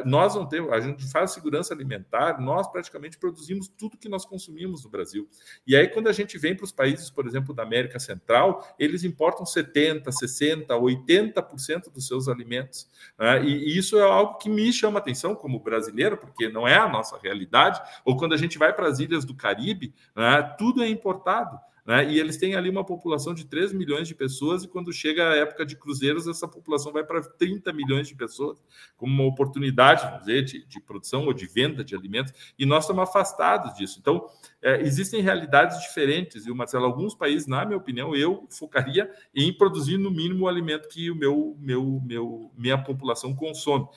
[0.06, 4.84] nós não temos, a gente faz segurança alimentar, nós praticamente produzimos tudo que nós consumimos
[4.84, 5.28] no Brasil.
[5.66, 9.04] E aí, quando a gente vem para os países, por exemplo, da América Central, eles
[9.04, 12.88] importam 70%, 60%, 80% dos seus alimentos.
[13.18, 13.44] Né?
[13.44, 17.18] E, isso é algo que me chama atenção como brasileiro, porque não é a nossa
[17.18, 17.82] realidade.
[18.06, 20.44] Ou quando a gente vai para as ilhas do Caribe, né?
[20.58, 21.60] tudo é importado.
[21.86, 22.12] Né?
[22.12, 25.36] E eles têm ali uma população de 3 milhões de pessoas, e quando chega a
[25.36, 28.62] época de cruzeiros, essa população vai para 30 milhões de pessoas,
[28.96, 32.84] como uma oportunidade, vamos dizer, de, de produção ou de venda de alimentos, e nós
[32.84, 33.98] estamos afastados disso.
[34.00, 34.28] Então,
[34.62, 39.98] é, existem realidades diferentes, e Marcelo, alguns países, na minha opinião, eu focaria em produzir
[39.98, 43.88] no mínimo o alimento que o meu, meu, meu minha população consome.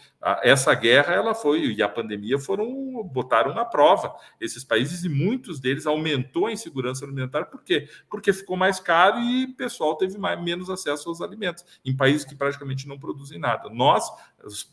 [0.42, 5.60] Essa guerra, ela foi, e a pandemia foram, botaram na prova esses países, e muitos
[5.60, 7.86] deles aumentou a insegurança alimentar, por quê?
[8.08, 12.24] Porque ficou mais caro e o pessoal teve mais, menos acesso aos alimentos, em países
[12.24, 13.68] que praticamente não produzem nada.
[13.68, 14.10] Nós,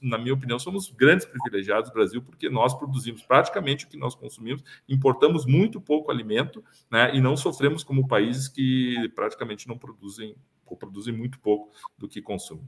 [0.01, 4.15] na minha opinião, somos grandes privilegiados do Brasil, porque nós produzimos praticamente o que nós
[4.15, 10.35] consumimos, importamos muito pouco alimento, né, e não sofremos como países que praticamente não produzem,
[10.65, 12.65] ou produzem muito pouco do que consumem.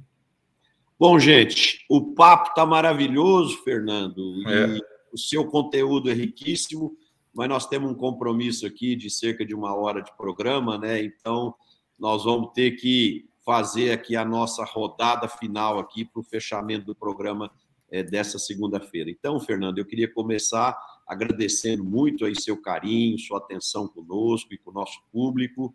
[1.00, 4.80] Bom, gente, o papo está maravilhoso, Fernando, e é.
[5.12, 6.96] o seu conteúdo é riquíssimo,
[7.34, 11.04] mas nós temos um compromisso aqui de cerca de uma hora de programa, né?
[11.04, 11.56] Então,
[12.00, 16.96] nós vamos ter que fazer aqui a nossa rodada final aqui para o fechamento do
[16.96, 17.52] programa
[17.92, 19.10] é, dessa segunda-feira.
[19.10, 20.78] Então, Fernando, eu queria começar
[21.08, 25.74] agradecendo muito aí seu carinho, sua atenção conosco e com o nosso público,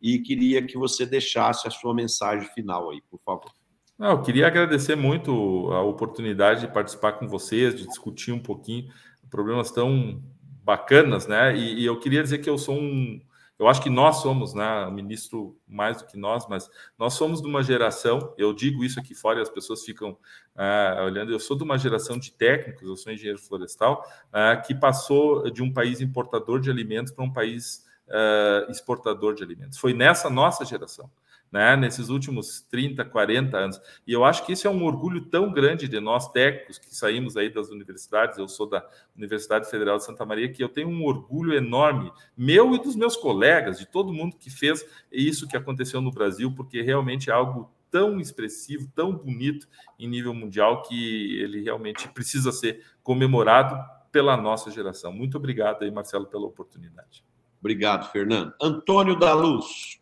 [0.00, 3.52] e queria que você deixasse a sua mensagem final aí, por favor.
[3.98, 8.90] Não, eu queria agradecer muito a oportunidade de participar com vocês, de discutir um pouquinho
[9.28, 10.22] problemas tão
[10.64, 11.56] bacanas, né?
[11.56, 13.20] E, e eu queria dizer que eu sou um,
[13.60, 17.42] eu acho que nós somos, né, o ministro mais do que nós, mas nós somos
[17.42, 20.12] de uma geração, eu digo isso aqui fora e as pessoas ficam
[20.56, 24.74] uh, olhando, eu sou de uma geração de técnicos, eu sou engenheiro florestal, uh, que
[24.74, 29.76] passou de um país importador de alimentos para um país uh, exportador de alimentos.
[29.76, 31.10] Foi nessa nossa geração
[31.50, 33.80] né, nesses últimos 30, 40 anos.
[34.06, 37.36] E eu acho que isso é um orgulho tão grande de nós técnicos que saímos
[37.36, 38.86] aí das universidades, eu sou da
[39.16, 43.16] Universidade Federal de Santa Maria, que eu tenho um orgulho enorme, meu e dos meus
[43.16, 47.70] colegas, de todo mundo que fez isso que aconteceu no Brasil, porque realmente é algo
[47.90, 49.66] tão expressivo, tão bonito
[49.98, 53.76] em nível mundial, que ele realmente precisa ser comemorado
[54.12, 55.12] pela nossa geração.
[55.12, 57.24] Muito obrigado aí, Marcelo, pela oportunidade.
[57.60, 58.54] Obrigado, Fernando.
[58.60, 59.99] Antônio da Luz.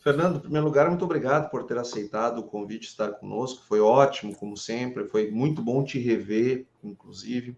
[0.00, 3.66] Fernando, em primeiro lugar, muito obrigado por ter aceitado o convite de estar conosco.
[3.66, 5.06] Foi ótimo, como sempre.
[5.06, 7.54] Foi muito bom te rever, inclusive.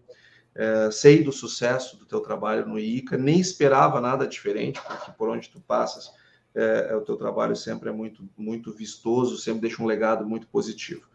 [0.53, 3.17] É, sei do sucesso do teu trabalho no ICA.
[3.17, 6.11] Nem esperava nada diferente, porque por onde tu passas,
[6.53, 10.45] é, é, o teu trabalho sempre é muito, muito vistoso, sempre deixa um legado muito
[10.47, 11.07] positivo.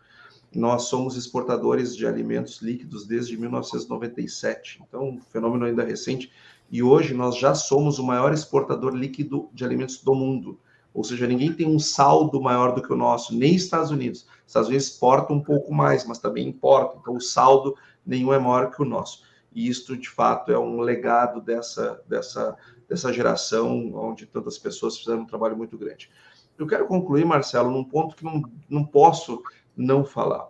[0.51, 6.33] Nós somos exportadores de alimentos líquidos desde 1997, então um fenômeno ainda recente.
[6.71, 10.59] E hoje nós já somos o maior exportador líquido de alimentos do mundo.
[10.93, 14.27] Ou seja, ninguém tem um saldo maior do que o nosso, nem Estados Unidos.
[14.47, 16.99] Estados Unidos exporta um pouco mais, mas também importa.
[17.01, 19.23] Então, o saldo nenhum é maior que o nosso.
[19.53, 22.57] e isto, de fato, é um legado dessa, dessa,
[22.89, 26.11] dessa geração, onde tantas pessoas fizeram um trabalho muito grande.
[26.59, 29.43] Eu quero concluir, Marcelo, num ponto que não, não posso
[29.77, 30.49] não falar.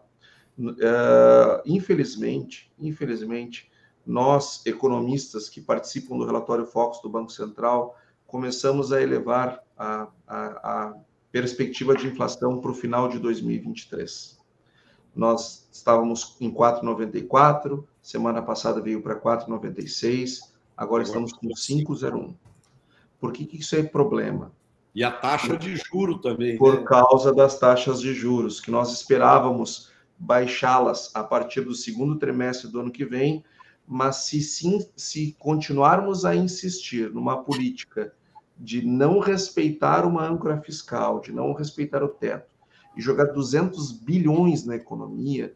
[0.59, 3.71] Uh, infelizmente, infelizmente,
[4.05, 7.95] nós, economistas que participam do relatório Focus do Banco Central,
[8.29, 10.95] começamos a elevar a, a, a
[11.33, 14.39] perspectiva de inflação para o final de 2023.
[15.17, 20.41] Nós estávamos em 4,94, semana passada veio para 4,96,
[20.77, 22.35] agora estamos com 5,01.
[23.19, 24.53] Por que, que isso é problema?
[24.95, 26.59] E a taxa de juro também.
[26.59, 26.85] Por né?
[26.87, 32.81] causa das taxas de juros, que nós esperávamos baixá-las a partir do segundo trimestre do
[32.81, 33.43] ano que vem,
[33.87, 38.13] mas se, sim, se continuarmos a insistir numa política
[38.59, 42.51] de não respeitar uma âncora fiscal, de não respeitar o teto,
[42.97, 45.55] e jogar 200 bilhões na economia,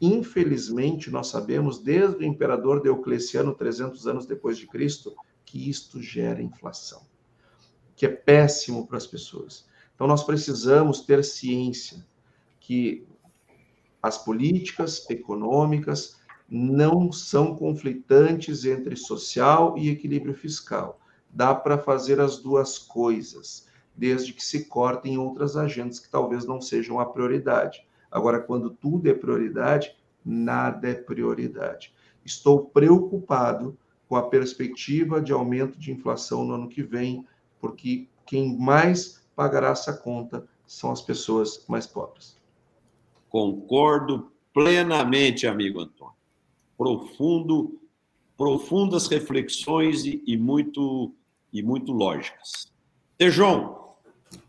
[0.00, 5.14] infelizmente nós sabemos, desde o imperador Diocleciano, 300 anos depois de Cristo,
[5.44, 7.02] que isto gera inflação,
[7.94, 9.64] que é péssimo para as pessoas.
[9.94, 12.04] Então nós precisamos ter ciência
[12.58, 13.06] que
[14.02, 16.20] as políticas econômicas
[16.50, 21.00] não são conflitantes entre social e equilíbrio fiscal.
[21.32, 23.66] Dá para fazer as duas coisas,
[23.96, 27.86] desde que se cortem outras agendas que talvez não sejam a prioridade.
[28.10, 31.94] Agora, quando tudo é prioridade, nada é prioridade.
[32.24, 33.76] Estou preocupado
[34.08, 37.26] com a perspectiva de aumento de inflação no ano que vem,
[37.58, 42.38] porque quem mais pagará essa conta são as pessoas mais pobres.
[43.28, 46.14] Concordo plenamente, amigo Antônio.
[46.76, 47.80] Profundo,
[48.36, 51.14] profundas reflexões e, e muito
[51.52, 52.72] e muito lógicas.
[53.18, 53.96] Tejon.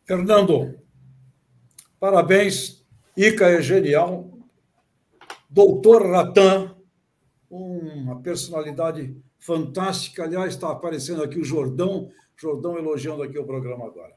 [0.05, 0.79] Fernando,
[1.99, 2.83] parabéns.
[3.15, 4.31] Ica é genial.
[5.49, 6.75] Doutor Ratan,
[7.49, 10.23] uma personalidade fantástica.
[10.23, 14.15] Aliás, está aparecendo aqui o Jordão, Jordão elogiando aqui o programa agora.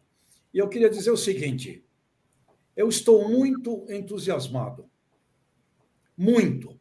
[0.54, 1.84] E eu queria dizer o seguinte:
[2.74, 4.88] eu estou muito entusiasmado.
[6.16, 6.80] Muito.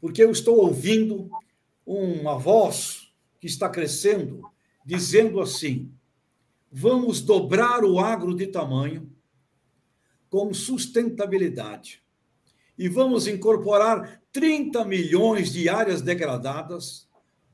[0.00, 1.30] Porque eu estou ouvindo
[1.84, 4.42] uma voz que está crescendo,
[4.86, 5.92] dizendo assim:
[6.72, 9.10] vamos dobrar o agro de tamanho
[10.30, 12.02] com sustentabilidade.
[12.78, 17.08] E vamos incorporar 30 milhões de áreas degradadas,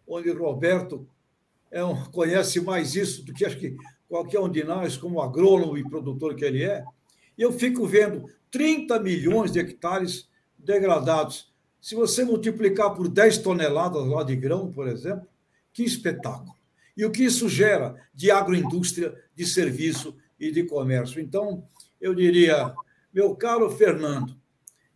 [0.07, 1.09] onde Roberto
[1.71, 3.77] é um, conhece mais isso do que acho que
[4.09, 6.85] qualquer um de nós, como agrônomo e produtor que ele é
[7.39, 10.29] eu fico vendo 30 milhões de hectares
[10.59, 11.51] degradados.
[11.81, 15.27] Se você multiplicar por 10 toneladas lá de grão, por exemplo,
[15.73, 16.55] que espetáculo.
[16.97, 21.21] E o que isso gera de agroindústria, de serviço e de comércio.
[21.21, 21.65] Então,
[22.01, 22.75] eu diria,
[23.13, 24.37] meu caro Fernando,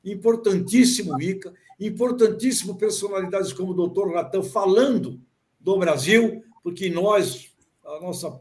[0.05, 5.21] importantíssimo ICA, importantíssimo personalidades como o doutor Ratan falando
[5.59, 8.41] do Brasil, porque nós, a nossa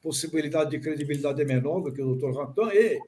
[0.00, 2.98] possibilidade de credibilidade é menor do que o doutor Ratan, e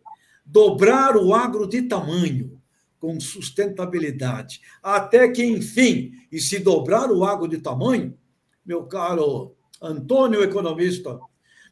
[0.45, 2.61] dobrar o agro de tamanho
[2.99, 8.16] com sustentabilidade, até que, enfim, e se dobrar o agro de tamanho,
[8.64, 11.18] meu caro Antônio, economista,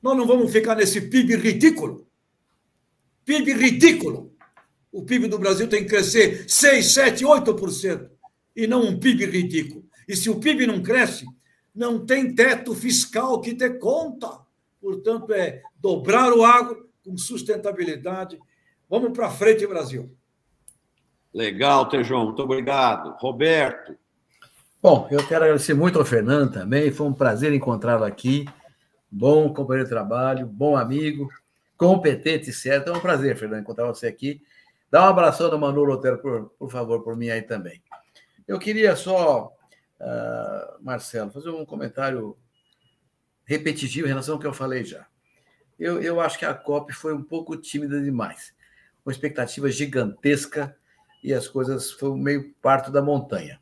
[0.02, 2.06] nós não vamos ficar nesse PIB ridículo.
[3.24, 4.34] PIB ridículo.
[4.90, 8.10] O PIB do Brasil tem que crescer 6, 7, 8%,
[8.56, 9.84] e não um PIB ridículo.
[10.08, 11.24] E se o PIB não cresce,
[11.74, 14.40] não tem teto fiscal que dê conta.
[14.80, 18.38] Portanto, é dobrar o agro com sustentabilidade
[18.90, 20.12] Vamos para frente, Brasil.
[21.32, 23.16] Legal, Tejão, muito obrigado.
[23.20, 23.96] Roberto.
[24.82, 26.90] Bom, eu quero agradecer muito ao Fernando também.
[26.90, 28.46] Foi um prazer encontrá-lo aqui.
[29.10, 31.28] Bom companheiro de trabalho, bom amigo,
[31.76, 32.88] competente, certo.
[32.88, 34.40] É um prazer, Fernando, encontrar você aqui.
[34.90, 37.82] Dá um abração do Manu Lotero, por, por favor, por mim aí também.
[38.46, 39.52] Eu queria só,
[40.00, 42.36] uh, Marcelo, fazer um comentário
[43.44, 45.06] repetitivo em relação ao que eu falei já.
[45.78, 48.54] Eu, eu acho que a COP foi um pouco tímida demais
[49.04, 50.76] uma expectativa gigantesca
[51.22, 53.60] e as coisas foram meio parto da montanha.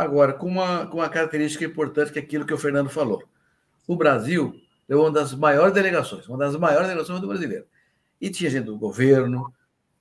[0.00, 3.22] Agora, com uma, com uma característica importante que é aquilo que o Fernando falou.
[3.86, 7.66] O Brasil é uma das maiores delegações, uma das maiores delegações do brasileiro.
[8.18, 9.52] E tinha gente do governo,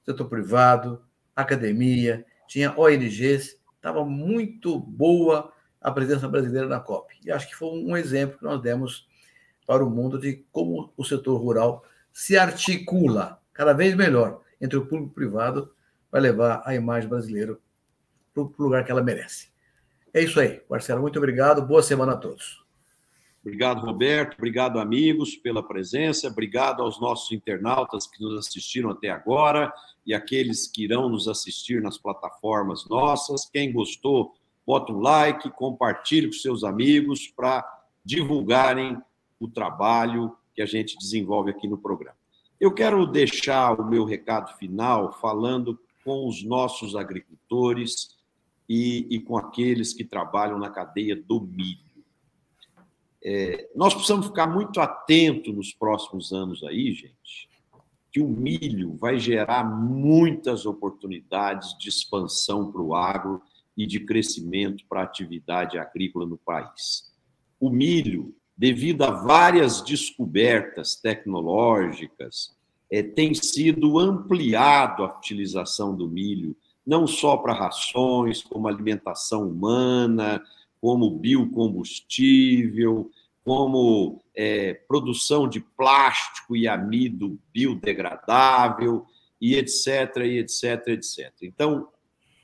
[0.06, 1.04] setor privado,
[1.36, 7.20] academia, tinha ONGs, estava muito boa a presença brasileira na COP.
[7.26, 9.06] E acho que foi um exemplo que nós demos
[9.68, 11.84] para o mundo de como o setor rural
[12.14, 15.76] se articula cada vez melhor entre o público e o privado,
[16.10, 17.58] vai levar a imagem brasileira
[18.34, 19.50] para o lugar que ela merece.
[20.14, 21.02] É isso aí, Marcelo.
[21.02, 21.62] Muito obrigado.
[21.62, 22.64] Boa semana a todos.
[23.42, 24.36] Obrigado, Roberto.
[24.36, 26.28] Obrigado, amigos, pela presença.
[26.28, 29.74] Obrigado aos nossos internautas que nos assistiram até agora
[30.06, 33.50] e aqueles que irão nos assistir nas plataformas nossas.
[33.50, 34.36] Quem gostou,
[34.66, 37.66] bota um like, compartilhe com seus amigos para
[38.04, 39.02] divulgarem
[39.40, 42.18] o trabalho que a gente desenvolve aqui no programa.
[42.60, 48.19] Eu quero deixar o meu recado final falando com os nossos agricultores
[48.70, 51.90] e, e com aqueles que trabalham na cadeia do milho.
[53.22, 57.50] É, nós precisamos ficar muito atentos nos próximos anos aí, gente,
[58.12, 63.42] que o milho vai gerar muitas oportunidades de expansão para o agro
[63.76, 67.12] e de crescimento para a atividade agrícola no país.
[67.60, 72.56] O milho, devido a várias descobertas tecnológicas,
[72.92, 76.56] é, tem sido ampliado a utilização do milho,
[76.90, 80.44] não só para rações, como alimentação humana,
[80.82, 83.12] como biocombustível,
[83.46, 89.06] como é, produção de plástico e amido biodegradável,
[89.40, 91.32] e etc, e etc, etc.
[91.44, 91.88] Então,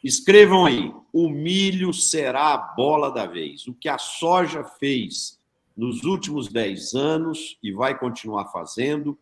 [0.04, 3.68] escrevam aí: o milho será a bola da vez.
[3.68, 5.40] O que a soja fez
[5.76, 9.18] nos últimos 10 anos e vai continuar fazendo,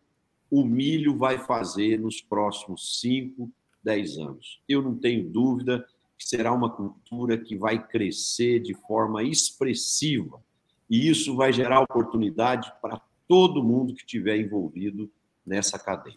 [0.50, 3.50] o milho vai fazer nos próximos 5,
[3.84, 4.60] 10 anos.
[4.68, 5.86] Eu não tenho dúvida
[6.18, 10.42] que será uma cultura que vai crescer de forma expressiva.
[10.88, 15.10] E isso vai gerar oportunidade para todo mundo que estiver envolvido
[15.46, 16.16] nessa cadeia.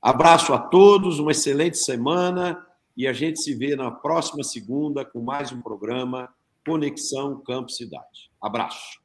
[0.00, 2.64] Abraço a todos, uma excelente semana
[2.96, 6.28] e a gente se vê na próxima segunda com mais um programa
[6.64, 8.30] Conexão Campo Cidade.
[8.40, 9.03] Abraço.